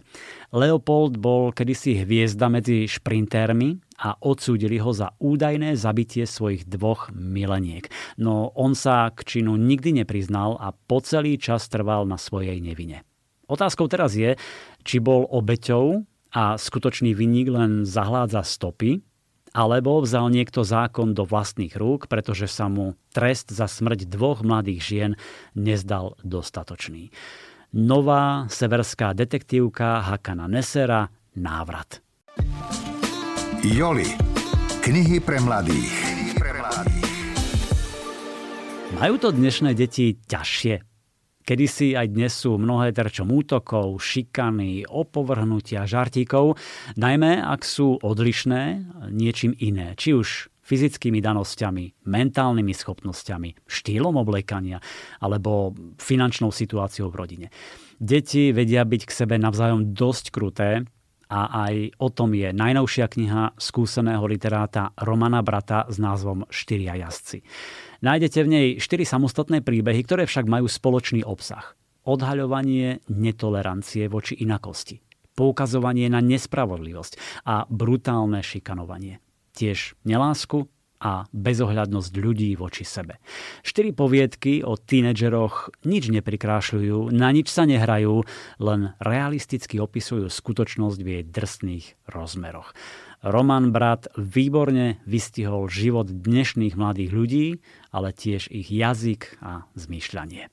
[0.55, 7.91] Leopold bol kedysi hviezda medzi šprintérmi a odsúdili ho za údajné zabitie svojich dvoch mileniek.
[8.15, 13.03] No on sa k činu nikdy nepriznal a po celý čas trval na svojej nevine.
[13.51, 14.39] Otázkou teraz je,
[14.87, 15.99] či bol obeťou
[16.31, 19.03] a skutočný vinník len zahládza stopy,
[19.53, 24.81] alebo vzal niekto zákon do vlastných rúk, pretože sa mu trest za smrť dvoch mladých
[24.81, 25.11] žien
[25.53, 27.13] nezdal dostatočný.
[27.69, 32.01] Nová severská detektívka Hakana Nesera Návrat.
[33.61, 34.09] Joli.
[34.81, 35.93] Knihy pre mladých.
[38.97, 40.88] Majú to dnešné deti ťažšie
[41.49, 46.61] Kedysi aj dnes sú mnohé terčom útokov, šikany, opovrhnutia, žartíkov,
[46.93, 54.77] najmä ak sú odlišné niečím iné, či už fyzickými danosťami, mentálnymi schopnosťami, štýlom oblekania
[55.17, 57.47] alebo finančnou situáciou v rodine.
[57.97, 60.85] Deti vedia byť k sebe navzájom dosť kruté
[61.33, 67.41] a aj o tom je najnovšia kniha skúseného literáta Romana Brata s názvom Štyria jazdci.
[67.99, 71.75] Nájdete v nej štyri samostatné príbehy, ktoré však majú spoločný obsah.
[72.07, 75.03] Odhaľovanie netolerancie voči inakosti,
[75.35, 79.19] poukazovanie na nespravodlivosť a brutálne šikanovanie.
[79.51, 83.23] Tiež nelásku a bezohľadnosť ľudí voči sebe.
[83.63, 88.27] Štyri poviedky o tínedžeroch nič neprikrášľujú, na nič sa nehrajú,
[88.59, 92.75] len realisticky opisujú skutočnosť v jej drsných rozmeroch.
[93.19, 97.45] Roman Brat výborne vystihol život dnešných mladých ľudí,
[97.89, 100.49] ale tiež ich jazyk a zmýšľanie.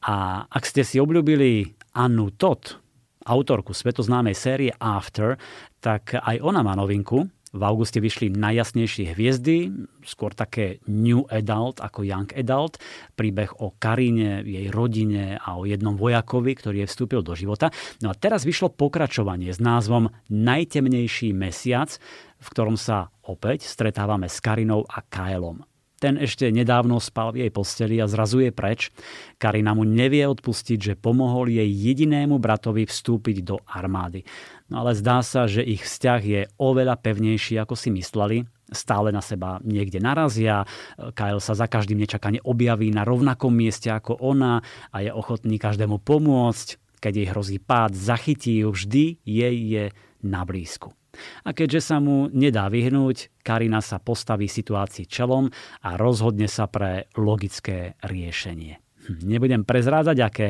[0.00, 2.80] A ak ste si obľúbili Annu Todd,
[3.28, 5.36] autorku svetoznámej série After,
[5.84, 9.74] tak aj ona má novinku, v auguste vyšli najjasnejšie hviezdy,
[10.06, 12.78] skôr také new adult ako young adult,
[13.18, 17.74] príbeh o Karíne, jej rodine a o jednom vojakovi, ktorý je vstúpil do života.
[18.06, 21.90] No a teraz vyšlo pokračovanie s názvom Najtemnejší mesiac,
[22.38, 25.66] v ktorom sa opäť stretávame s Karinou a Kaelom.
[26.00, 28.88] Ten ešte nedávno spal v jej posteli a zrazu je preč.
[29.36, 34.24] Karina mu nevie odpustiť, že pomohol jej jedinému bratovi vstúpiť do armády.
[34.72, 38.48] No ale zdá sa, že ich vzťah je oveľa pevnejší, ako si mysleli.
[38.72, 40.64] Stále na seba niekde narazia.
[41.12, 46.00] Kyle sa za každým nečakane objaví na rovnakom mieste ako ona a je ochotný každému
[46.00, 46.80] pomôcť.
[46.96, 49.84] Keď jej hrozí pád, zachytí ju, vždy jej je
[50.24, 50.96] na blízku.
[51.44, 55.50] A keďže sa mu nedá vyhnúť, Karina sa postaví situácii čelom
[55.84, 58.78] a rozhodne sa pre logické riešenie.
[59.08, 60.48] Hm, nebudem prezrádzať aké.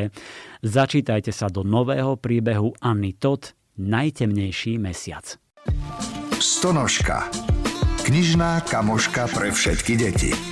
[0.60, 5.40] Začítajte sa do nového príbehu Anny Todd Najtemnejší mesiac.
[6.36, 7.30] Stonožka.
[8.04, 10.49] Knižná kamoška pre všetky deti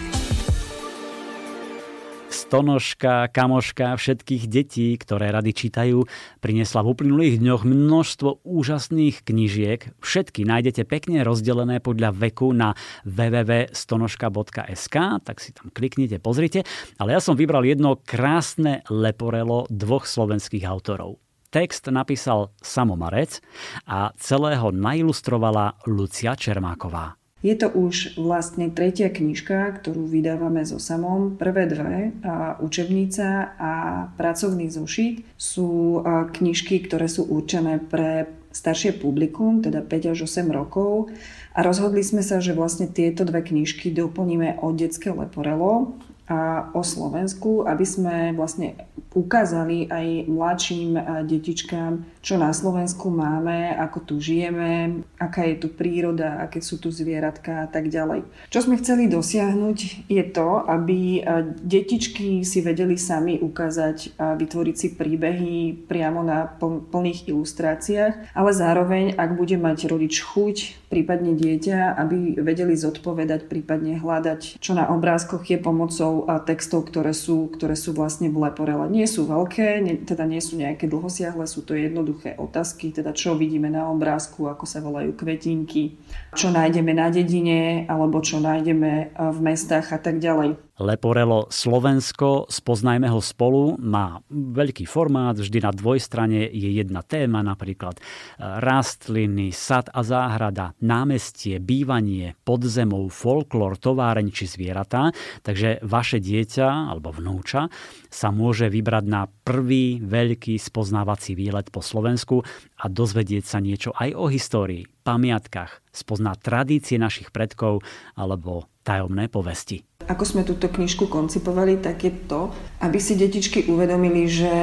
[2.38, 6.06] stonožka, kamoška všetkých detí, ktoré rady čítajú,
[6.38, 9.90] priniesla v uplynulých dňoch množstvo úžasných knižiek.
[9.98, 16.62] Všetky nájdete pekne rozdelené podľa veku na www.stonožka.sk, tak si tam kliknite, pozrite.
[17.02, 21.18] Ale ja som vybral jedno krásne leporelo dvoch slovenských autorov.
[21.50, 23.42] Text napísal Samo Marec
[23.88, 27.17] a celého nailustrovala Lucia Čermáková.
[27.38, 31.38] Je to už vlastne tretia knižka, ktorú vydávame so samom.
[31.38, 32.10] Prvé dve,
[32.58, 33.72] učebnica a
[34.18, 36.02] pracovný zošit, sú
[36.34, 41.14] knižky, ktoré sú určené pre staršie publikum, teda 5 až 8 rokov.
[41.54, 45.94] A rozhodli sme sa, že vlastne tieto dve knižky doplníme o detské leporelo
[46.28, 48.76] a o Slovensku, aby sme vlastne
[49.16, 50.90] ukázali aj mladším
[51.24, 56.92] detičkám, čo na Slovensku máme, ako tu žijeme, aká je tu príroda, aké sú tu
[56.92, 58.28] zvieratka a tak ďalej.
[58.52, 61.24] Čo sme chceli dosiahnuť je to, aby
[61.64, 69.16] detičky si vedeli sami ukázať a vytvoriť si príbehy priamo na plných ilustráciách, ale zároveň,
[69.16, 70.56] ak bude mať rodič chuť,
[70.88, 77.52] prípadne dieťa, aby vedeli zodpovedať, prípadne hľadať, čo na obrázkoch je pomocou textov, ktoré sú,
[77.52, 78.88] ktoré sú vlastne v Leporele.
[78.88, 83.36] Nie sú veľké, ne, teda nie sú nejaké dlhosiahle, sú to jednoduché otázky, teda čo
[83.36, 86.00] vidíme na obrázku, ako sa volajú kvetinky,
[86.32, 90.67] čo nájdeme na dedine, alebo čo nájdeme v mestách a tak ďalej.
[90.78, 97.98] Leporelo Slovensko, spoznajme ho spolu, má veľký formát, vždy na dvojstrane je jedna téma, napríklad
[97.98, 98.02] e,
[98.38, 105.10] rastliny, sad a záhrada, námestie, bývanie, podzemov, folklór, továreň či zvieratá.
[105.42, 107.66] Takže vaše dieťa alebo vnúča
[108.06, 112.46] sa môže vybrať na prvý veľký spoznávací výlet po Slovensku
[112.78, 117.82] a dozvedieť sa niečo aj o histórii, pamiatkách, spoznať tradície našich predkov
[118.14, 119.82] alebo tajomné povesti.
[120.08, 124.56] Ako sme túto knižku koncipovali, tak je to, aby si detičky uvedomili, že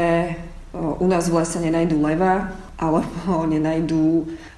[0.76, 4.06] u nás v lese nenajdú leva, alebo nenajdú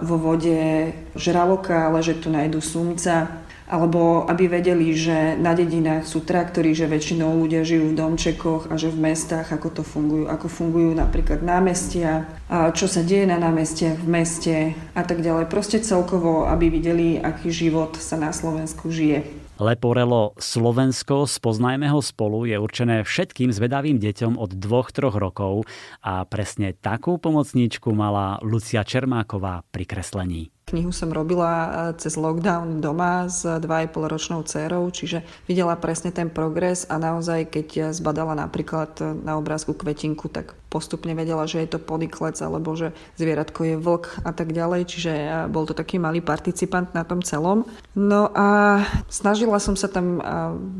[0.01, 6.23] vo vode žraloka, ale že tu nájdú sumca, alebo aby vedeli, že na dedinách sú
[6.23, 10.47] traktory, že väčšinou ľudia žijú v domčekoch a že v mestách ako to fungujú, ako
[10.47, 14.55] fungujú napríklad námestia, a čo sa deje na námestiach v meste
[14.95, 15.51] a tak ďalej.
[15.51, 19.47] Proste celkovo, aby videli, aký život sa na Slovensku žije.
[19.57, 25.65] Leporelo Slovensko, spoznajme ho spolu, je určené všetkým zvedavým deťom od 2-3 rokov
[26.05, 30.53] a presne takú pomocníčku mala Lucia Čermáková pri kreslení.
[30.67, 36.27] Knihu som robila e, cez lockdown doma s 2,5 ročnou dcerou, čiže videla presne ten
[36.27, 41.79] progres a naozaj, keď zbadala napríklad na obrázku kvetinku, tak postupne vedela, že je to
[41.79, 46.19] podiklec alebo že zvieratko je vlk a tak ďalej, čiže e, bol to taký malý
[46.19, 47.63] participant na tom celom.
[47.95, 50.21] No a snažila som sa tam e,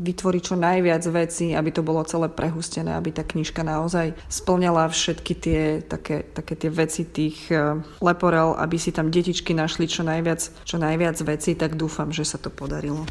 [0.08, 5.32] vytvoriť čo najviac vecí, aby to bolo celé prehustené, aby tá knižka naozaj splňala všetky
[5.36, 7.50] tie také, také tie veci tých
[7.98, 12.38] leporel, aby si tam detičky našli čo najviac, čo najviac vecí, tak dúfam, že sa
[12.38, 13.02] to podarilo.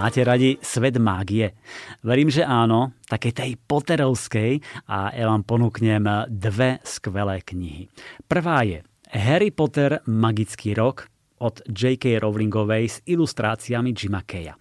[0.00, 1.52] Máte radi svet mágie?
[2.00, 4.56] Verím, že áno, také tej Potterovskej
[4.88, 7.84] a ja vám ponúknem dve skvelé knihy.
[8.24, 8.80] Prvá je
[9.12, 11.04] Harry Potter Magický rok
[11.44, 12.16] od J.K.
[12.16, 14.56] Rowlingovej s ilustráciami Jima Keja.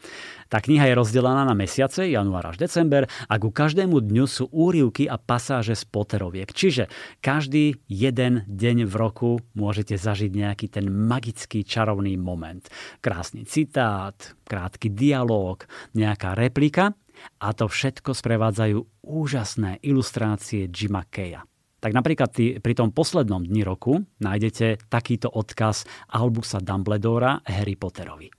[0.50, 5.06] Tá kniha je rozdelená na mesiace, január až december a ku každému dňu sú úrivky
[5.06, 6.50] a pasáže z Potteroviek.
[6.50, 6.89] Čiže
[7.22, 12.66] každý jeden deň v roku môžete zažiť nejaký ten magický čarovný moment.
[12.97, 14.18] Krásny citát,
[14.50, 15.62] krátky dialog,
[15.93, 16.97] nejaká replika
[17.38, 21.45] a to všetko sprevádzajú úžasné ilustrácie Jima Keja.
[21.80, 28.39] Tak napríklad pri tom poslednom dni roku nájdete takýto odkaz Albusa Dumbledora Harry Potterovi.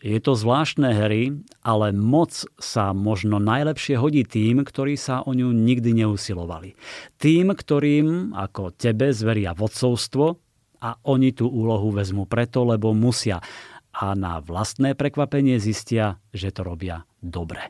[0.00, 5.52] Je to zvláštne hry, ale moc sa možno najlepšie hodí tým, ktorí sa o ňu
[5.52, 6.72] nikdy neusilovali.
[7.20, 10.40] Tým, ktorým ako tebe zveria vodcovstvo
[10.80, 13.44] a oni tú úlohu vezmú preto, lebo musia
[13.92, 17.68] a na vlastné prekvapenie zistia, že to robia dobre.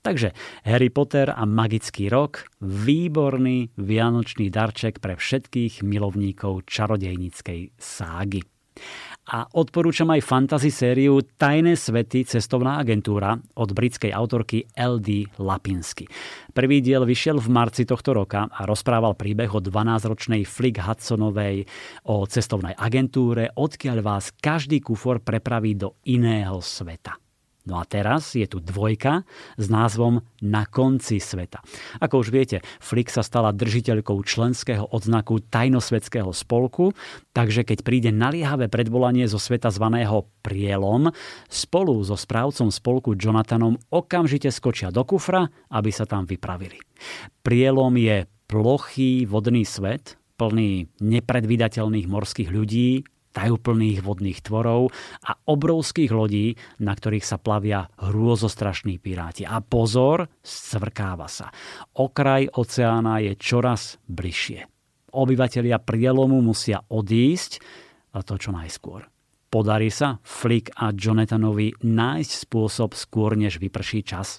[0.00, 0.32] Takže
[0.64, 8.40] Harry Potter a Magický rok, výborný vianočný darček pre všetkých milovníkov čarodejníckej ságy.
[9.30, 15.38] A odporúčam aj fantasy sériu Tajné svety cestovná agentúra od britskej autorky L.D.
[15.38, 16.10] Lapinsky.
[16.50, 21.62] Prvý diel vyšiel v marci tohto roka a rozprával príbeh o 12-ročnej Flick Hudsonovej
[22.10, 27.29] o cestovnej agentúre, odkiaľ vás každý kufor prepraví do iného sveta.
[27.70, 29.22] No a teraz je tu dvojka
[29.54, 31.62] s názvom Na konci sveta.
[32.02, 36.90] Ako už viete, Flick sa stala držiteľkou členského odznaku Tajnosvedského spolku,
[37.30, 41.14] takže keď príde naliehavé predvolanie zo sveta zvaného Prielom,
[41.46, 46.82] spolu so správcom spolku Jonathanom okamžite skočia do kufra, aby sa tam vypravili.
[47.46, 53.06] Prielom je plochý vodný svet, plný nepredvídateľných morských ľudí,
[53.40, 54.92] tajúplných vodných tvorov
[55.24, 59.48] a obrovských lodí, na ktorých sa plavia hrôzostrašní piráti.
[59.48, 61.48] A pozor, svrkáva sa.
[61.96, 64.68] Okraj oceána je čoraz bližšie.
[65.16, 67.64] Obyvatelia prielomu musia odísť
[68.14, 69.08] a to čo najskôr.
[69.50, 74.38] Podarí sa Flick a Jonathanovi nájsť spôsob skôr, než vyprší čas?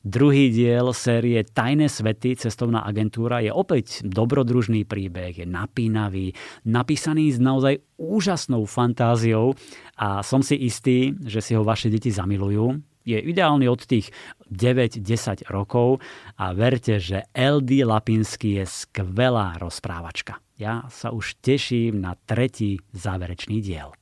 [0.00, 6.32] Druhý diel série Tajné svety, cestovná agentúra, je opäť dobrodružný príbeh, je napínavý,
[6.64, 9.52] napísaný s naozaj úžasnou fantáziou
[10.00, 12.80] a som si istý, že si ho vaše deti zamilujú.
[13.04, 14.08] Je ideálny od tých
[14.48, 16.00] 9-10 rokov
[16.40, 20.40] a verte, že LD Lapinsky je skvelá rozprávačka.
[20.56, 23.92] Ja sa už teším na tretí záverečný diel.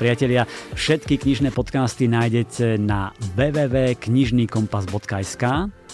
[0.00, 5.44] Priatelia, všetky knižné podcasty nájdete na www.knižnykompas.sk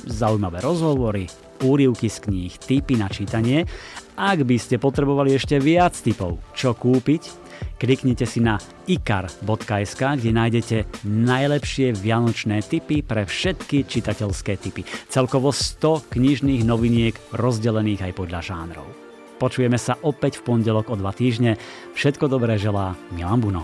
[0.07, 1.27] Zaujímavé rozhovory,
[1.67, 3.67] úrivky z kníh, tipy na čítanie.
[4.15, 7.35] Ak by ste potrebovali ešte viac typov, čo kúpiť,
[7.83, 14.87] kliknite si na ikar.sk, kde nájdete najlepšie vianočné tipy pre všetky čitateľské typy.
[15.11, 19.06] Celkovo 100 knižných noviniek rozdelených aj podľa žánrov.
[19.37, 21.61] Počujeme sa opäť v pondelok o dva týždne.
[21.93, 23.63] Všetko dobré želá Milan Buno.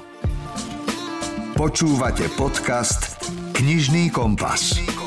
[1.56, 5.01] Počúvate podcast Knižný kompas.